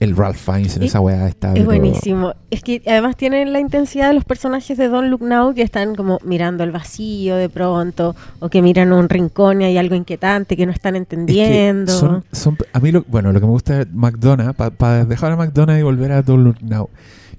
El 0.00 0.16
Ralph 0.16 0.36
Fiennes 0.36 0.76
en 0.76 0.82
Y- 0.82 0.86
esa 0.86 1.00
weá 1.00 1.28
está. 1.28 1.54
Es 1.54 1.64
buenísimo. 1.64 2.34
Es 2.50 2.60
que 2.62 2.82
además 2.86 3.16
tienen 3.16 3.52
la 3.52 3.60
intensidad 3.60 4.08
de 4.08 4.14
los 4.14 4.24
personajes 4.24 4.76
de 4.76 4.88
Don't 4.88 5.08
Look 5.08 5.22
Now 5.22 5.54
que 5.54 5.62
están 5.62 5.94
como 5.94 6.18
mirando 6.24 6.64
el 6.64 6.72
vacío 6.72 7.36
de 7.36 7.48
pronto 7.48 8.16
o 8.40 8.48
que 8.48 8.60
miran 8.62 8.92
un 8.92 9.08
rincón 9.08 9.62
y 9.62 9.64
hay 9.66 9.78
algo 9.78 9.94
inquietante 9.94 10.56
que 10.56 10.66
no 10.66 10.72
están 10.72 10.96
Es 10.96 11.06
que 11.06 11.14
entendiendo. 11.14 11.92
son, 11.92 12.24
son- 12.32 12.58
a 12.72 12.80
mí, 12.80 12.90
lo, 12.90 13.04
bueno, 13.06 13.32
lo 13.32 13.38
que 13.40 13.46
me 13.46 13.52
gusta 13.52 13.78
de 13.84 13.86
McDonough, 13.92 14.54
para 14.56 15.04
dejar 15.04 15.30
a 15.32 15.36
McDonough 15.36 15.78
y 15.78 15.82
volver 15.82 16.10
a 16.12 16.22
Don't 16.22 16.44
Look 16.44 16.56
Now, 16.62 16.90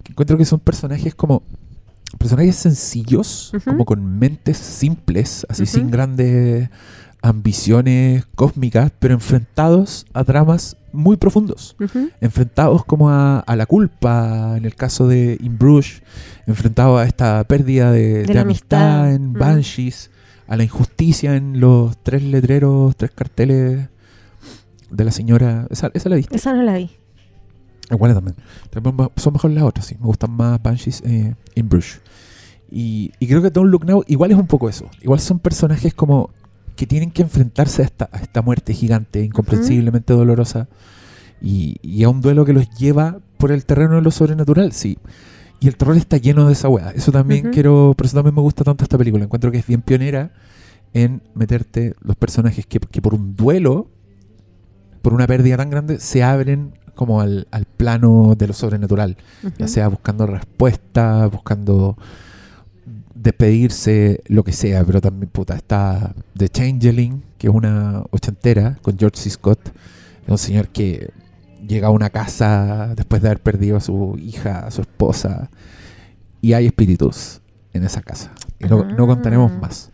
que 0.01 0.13
encuentro 0.13 0.37
que 0.37 0.45
son 0.45 0.61
personajes 0.61 1.13
como. 1.13 1.43
Personajes 2.17 2.55
sencillos, 2.55 3.51
como 3.65 3.85
con 3.85 4.19
mentes 4.19 4.57
simples, 4.57 5.45
así 5.49 5.65
sin 5.65 5.91
grandes 5.91 6.69
ambiciones 7.21 8.25
cósmicas, 8.35 8.91
pero 8.99 9.13
enfrentados 9.13 10.05
a 10.13 10.23
dramas 10.23 10.77
muy 10.91 11.17
profundos. 11.17 11.75
Enfrentados 12.21 12.85
como 12.85 13.09
a, 13.09 13.39
a 13.39 13.55
la 13.55 13.65
culpa, 13.65 14.55
en 14.57 14.65
el 14.65 14.75
caso 14.75 15.07
de 15.07 15.37
In 15.41 15.57
Bruges, 15.57 16.03
enfrentados 16.45 16.99
a 16.99 17.05
esta 17.05 17.43
pérdida 17.45 17.91
de, 17.91 18.19
De 18.19 18.23
de 18.25 18.33
la 18.33 18.41
amistad, 18.41 19.05
amistad. 19.05 19.15
en. 19.15 19.33
Banshees, 19.33 20.11
a 20.47 20.55
la 20.57 20.63
injusticia 20.63 21.35
en 21.35 21.59
los 21.59 21.97
tres 22.03 22.23
letreros, 22.23 22.95
tres 22.95 23.11
carteles 23.11 23.87
de 24.91 25.03
la 25.03 25.11
señora. 25.11 25.67
Esa, 25.71 25.89
esa 25.93 26.09
la 26.09 26.17
viste. 26.17 26.35
Esa 26.35 26.53
no 26.53 26.61
la 26.61 26.75
vi. 26.75 26.91
Igual 27.93 28.13
también. 28.13 28.35
Son 29.15 29.33
mejor 29.33 29.51
las 29.51 29.63
otras, 29.63 29.85
sí. 29.85 29.95
Me 29.99 30.05
gustan 30.05 30.31
más 30.31 30.61
Banshees 30.61 31.01
eh, 31.05 31.35
In 31.55 31.69
Bruges. 31.69 32.01
Y, 32.71 33.11
y 33.19 33.27
creo 33.27 33.41
que 33.41 33.51
Don't 33.51 33.69
Look 33.69 33.85
Now 33.85 34.03
igual 34.07 34.31
es 34.31 34.37
un 34.37 34.47
poco 34.47 34.67
eso. 34.67 34.89
Igual 35.01 35.19
son 35.19 35.39
personajes 35.39 35.93
como 35.93 36.31
que 36.75 36.87
tienen 36.87 37.11
que 37.11 37.21
enfrentarse 37.21 37.83
a 37.83 37.85
esta, 37.85 38.09
a 38.11 38.17
esta 38.17 38.41
muerte 38.41 38.73
gigante, 38.73 39.23
incomprensiblemente 39.23 40.13
dolorosa, 40.13 40.67
y, 41.39 41.77
y 41.83 42.03
a 42.03 42.09
un 42.09 42.21
duelo 42.21 42.45
que 42.45 42.53
los 42.53 42.69
lleva 42.71 43.19
por 43.37 43.51
el 43.51 43.65
terreno 43.65 43.95
de 43.95 44.01
lo 44.01 44.09
sobrenatural, 44.09 44.71
sí. 44.71 44.97
Y 45.59 45.67
el 45.67 45.77
terror 45.77 45.95
está 45.95 46.17
lleno 46.17 46.47
de 46.47 46.53
esa 46.53 46.67
weá. 46.69 46.91
Eso 46.91 47.11
también 47.11 47.51
quiero, 47.51 47.93
por 47.95 48.05
eso 48.05 48.15
también 48.15 48.35
me 48.35 48.41
gusta 48.41 48.63
tanto 48.63 48.83
esta 48.83 48.97
película. 48.97 49.23
Encuentro 49.23 49.51
que 49.51 49.59
es 49.59 49.67
bien 49.67 49.81
pionera 49.81 50.31
en 50.93 51.21
meterte 51.35 51.93
los 52.01 52.15
personajes 52.15 52.65
que, 52.65 52.79
que 52.79 53.01
por 53.01 53.13
un 53.13 53.35
duelo, 53.35 53.89
por 55.01 55.13
una 55.13 55.27
pérdida 55.27 55.57
tan 55.57 55.69
grande, 55.69 55.99
se 55.99 56.23
abren 56.23 56.73
como 56.95 57.21
al, 57.21 57.47
al 57.51 57.65
plano 57.65 58.35
de 58.37 58.47
lo 58.47 58.53
sobrenatural 58.53 59.17
ya 59.57 59.67
sea 59.67 59.87
buscando 59.87 60.25
respuestas, 60.27 61.31
buscando 61.31 61.97
despedirse, 63.15 64.21
lo 64.27 64.43
que 64.43 64.51
sea, 64.51 64.83
pero 64.83 64.99
también, 65.01 65.29
puta, 65.31 65.55
está 65.55 66.13
The 66.35 66.49
Changeling, 66.49 67.23
que 67.37 67.47
es 67.47 67.53
una 67.53 68.03
ochentera, 68.11 68.77
con 68.81 68.97
George 68.97 69.17
C. 69.19 69.29
Scott, 69.29 69.71
un 70.27 70.37
señor 70.37 70.69
que 70.69 71.11
llega 71.65 71.87
a 71.87 71.91
una 71.91 72.09
casa 72.09 72.93
después 72.95 73.21
de 73.21 73.29
haber 73.29 73.41
perdido 73.41 73.77
a 73.77 73.81
su 73.81 74.17
hija, 74.19 74.65
a 74.67 74.71
su 74.71 74.81
esposa, 74.81 75.49
y 76.41 76.53
hay 76.53 76.65
espíritus 76.65 77.41
en 77.71 77.83
esa 77.85 78.01
casa. 78.01 78.31
Y 78.59 78.65
no, 78.65 78.83
no 78.83 79.07
contaremos 79.07 79.51
Ah. 79.55 79.59
más. 79.61 79.91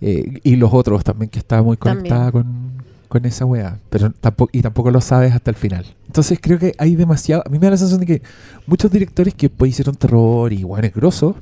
Eh, 0.00 0.40
y 0.44 0.54
los 0.56 0.72
otros 0.72 1.02
también, 1.02 1.28
que 1.28 1.40
está 1.40 1.60
muy 1.62 1.76
conectada 1.76 2.30
con, 2.30 2.67
con 3.08 3.24
esa 3.24 3.44
weá. 3.44 3.78
Pero 3.90 4.10
tampoco, 4.12 4.50
y 4.52 4.62
tampoco 4.62 4.90
lo 4.90 5.00
sabes 5.00 5.34
hasta 5.34 5.50
el 5.50 5.56
final. 5.56 5.84
Entonces 6.06 6.38
creo 6.40 6.58
que 6.58 6.74
hay 6.78 6.94
demasiado. 6.96 7.42
A 7.46 7.50
mí 7.50 7.58
me 7.58 7.66
da 7.66 7.72
la 7.72 7.76
sensación 7.76 8.00
de 8.00 8.06
que 8.06 8.22
muchos 8.66 8.90
directores 8.90 9.34
que 9.34 9.48
pues, 9.50 9.70
hicieron 9.70 9.96
terror 9.96 10.52
y 10.52 10.64
weones 10.64 10.94
grosos 10.94 11.36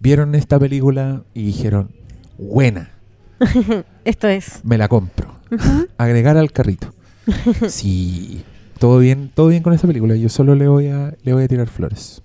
vieron 0.00 0.34
esta 0.34 0.58
película 0.58 1.22
y 1.34 1.44
dijeron, 1.44 1.90
buena, 2.38 2.90
Esto 4.04 4.28
es. 4.28 4.60
me 4.64 4.78
la 4.78 4.88
compro. 4.88 5.34
Agregar 5.98 6.36
al 6.36 6.52
carrito. 6.52 6.92
sí, 7.68 8.44
todo 8.78 8.98
bien, 8.98 9.30
todo 9.34 9.48
bien 9.48 9.62
con 9.62 9.72
esta 9.72 9.86
película. 9.86 10.16
Yo 10.16 10.28
solo 10.28 10.54
le 10.54 10.68
voy 10.68 10.88
a, 10.88 11.14
le 11.22 11.32
voy 11.32 11.44
a 11.44 11.48
tirar 11.48 11.68
flores. 11.68 12.22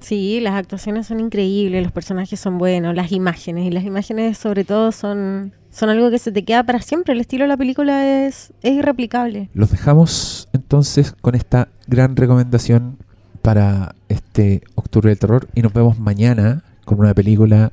Sí, 0.00 0.38
las 0.40 0.54
actuaciones 0.54 1.06
son 1.06 1.18
increíbles, 1.18 1.82
los 1.82 1.92
personajes 1.92 2.38
son 2.38 2.58
buenos, 2.58 2.94
las 2.94 3.10
imágenes, 3.10 3.64
y 3.64 3.70
las 3.70 3.84
imágenes 3.84 4.36
sobre 4.36 4.64
todo 4.64 4.92
son, 4.92 5.54
son 5.74 5.90
algo 5.90 6.08
que 6.10 6.18
se 6.18 6.30
te 6.30 6.44
queda 6.44 6.62
para 6.62 6.80
siempre. 6.80 7.14
El 7.14 7.20
estilo 7.20 7.44
de 7.44 7.48
la 7.48 7.56
película 7.56 8.24
es, 8.26 8.52
es 8.62 8.72
irreplicable. 8.72 9.50
Los 9.54 9.70
dejamos 9.70 10.48
entonces 10.52 11.12
con 11.20 11.34
esta 11.34 11.68
gran 11.88 12.14
recomendación 12.14 12.96
para 13.42 13.94
este 14.08 14.62
Octubre 14.76 15.10
del 15.10 15.18
Terror 15.18 15.48
y 15.54 15.62
nos 15.62 15.72
vemos 15.72 15.98
mañana 15.98 16.62
con 16.84 17.00
una 17.00 17.12
película 17.12 17.72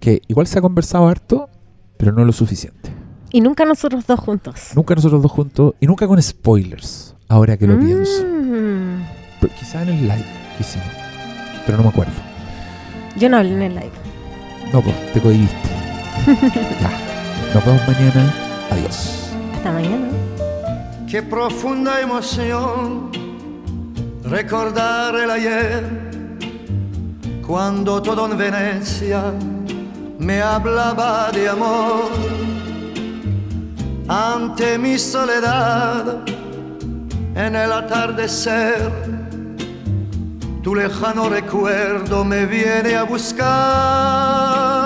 que 0.00 0.20
igual 0.28 0.46
se 0.46 0.58
ha 0.58 0.62
conversado 0.62 1.08
harto, 1.08 1.48
pero 1.96 2.12
no 2.12 2.24
lo 2.24 2.32
suficiente. 2.32 2.92
Y 3.32 3.40
nunca 3.40 3.64
nosotros 3.64 4.06
dos 4.06 4.20
juntos. 4.20 4.70
Nunca 4.74 4.94
nosotros 4.94 5.22
dos 5.22 5.32
juntos 5.32 5.74
y 5.80 5.86
nunca 5.86 6.06
con 6.06 6.20
spoilers, 6.20 7.14
ahora 7.28 7.56
que 7.56 7.66
lo 7.66 7.78
pienso. 7.78 8.22
Mm. 8.24 9.02
Pero 9.40 9.54
quizá 9.58 9.82
en 9.82 9.88
el 9.88 10.02
live 10.02 10.26
hicimos. 10.58 10.88
pero 11.64 11.78
no 11.78 11.84
me 11.84 11.90
acuerdo. 11.90 12.12
Yo 13.16 13.28
no 13.30 13.38
hablé 13.38 13.52
en 13.52 13.62
el 13.62 13.74
live. 13.74 13.92
No, 14.72 14.82
pues, 14.82 15.12
te 15.12 15.20
cohibiste. 15.20 15.68
ya. 16.80 17.10
Nos 17.54 17.64
vemos 17.64 17.88
mañana. 17.88 18.34
Adiós. 18.70 19.30
Hasta 19.54 19.72
mañana. 19.72 20.08
Qué 21.08 21.22
profunda 21.22 22.00
emoción 22.00 23.10
recordar 24.24 25.16
el 25.16 25.30
ayer, 25.30 25.84
cuando 27.44 28.00
todo 28.00 28.30
en 28.30 28.38
Venecia 28.38 29.32
me 30.18 30.40
hablaba 30.40 31.30
de 31.32 31.48
amor. 31.48 32.10
Ante 34.06 34.78
mi 34.78 34.98
soledad, 34.98 36.18
en 37.34 37.56
el 37.56 37.72
atardecer, 37.72 38.92
tu 40.62 40.74
lejano 40.74 41.28
recuerdo 41.28 42.24
me 42.24 42.46
viene 42.46 42.94
a 42.94 43.02
buscar. 43.02 44.79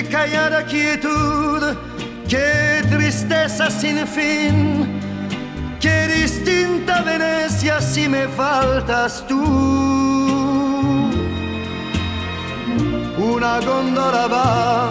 Qué 0.00 0.08
callada 0.08 0.64
quietud, 0.64 1.76
qué 2.26 2.82
tristeza 2.88 3.70
sin 3.70 4.06
fin, 4.06 4.98
qué 5.78 6.08
distinta 6.08 7.02
Venecia 7.02 7.82
si 7.82 8.08
me 8.08 8.26
faltas 8.28 9.26
tú. 9.28 9.42
Una 13.18 13.60
góndola 13.60 14.26
va 14.26 14.90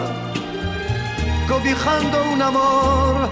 cobijando 1.48 2.32
un 2.32 2.42
amor, 2.44 3.30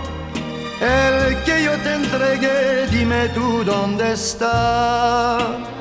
el 0.82 1.44
que 1.44 1.64
yo 1.64 1.78
te 1.84 1.94
entregué, 1.94 2.88
dime 2.88 3.30
tú 3.36 3.64
dónde 3.64 4.14
está. 4.14 5.77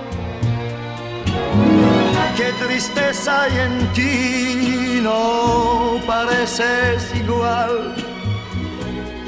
Qué 2.36 2.52
tristeza 2.64 3.42
hay 3.42 3.58
en 3.58 3.92
ti, 3.94 5.00
no 5.02 5.98
pareces 6.06 7.10
igual. 7.14 7.94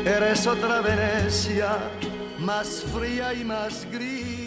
Eres 0.04 0.46
otra 0.46 0.82
Venecia, 0.82 1.78
más 2.38 2.84
fría 2.92 3.32
y 3.32 3.44
más 3.44 3.86
gris. 3.90 4.37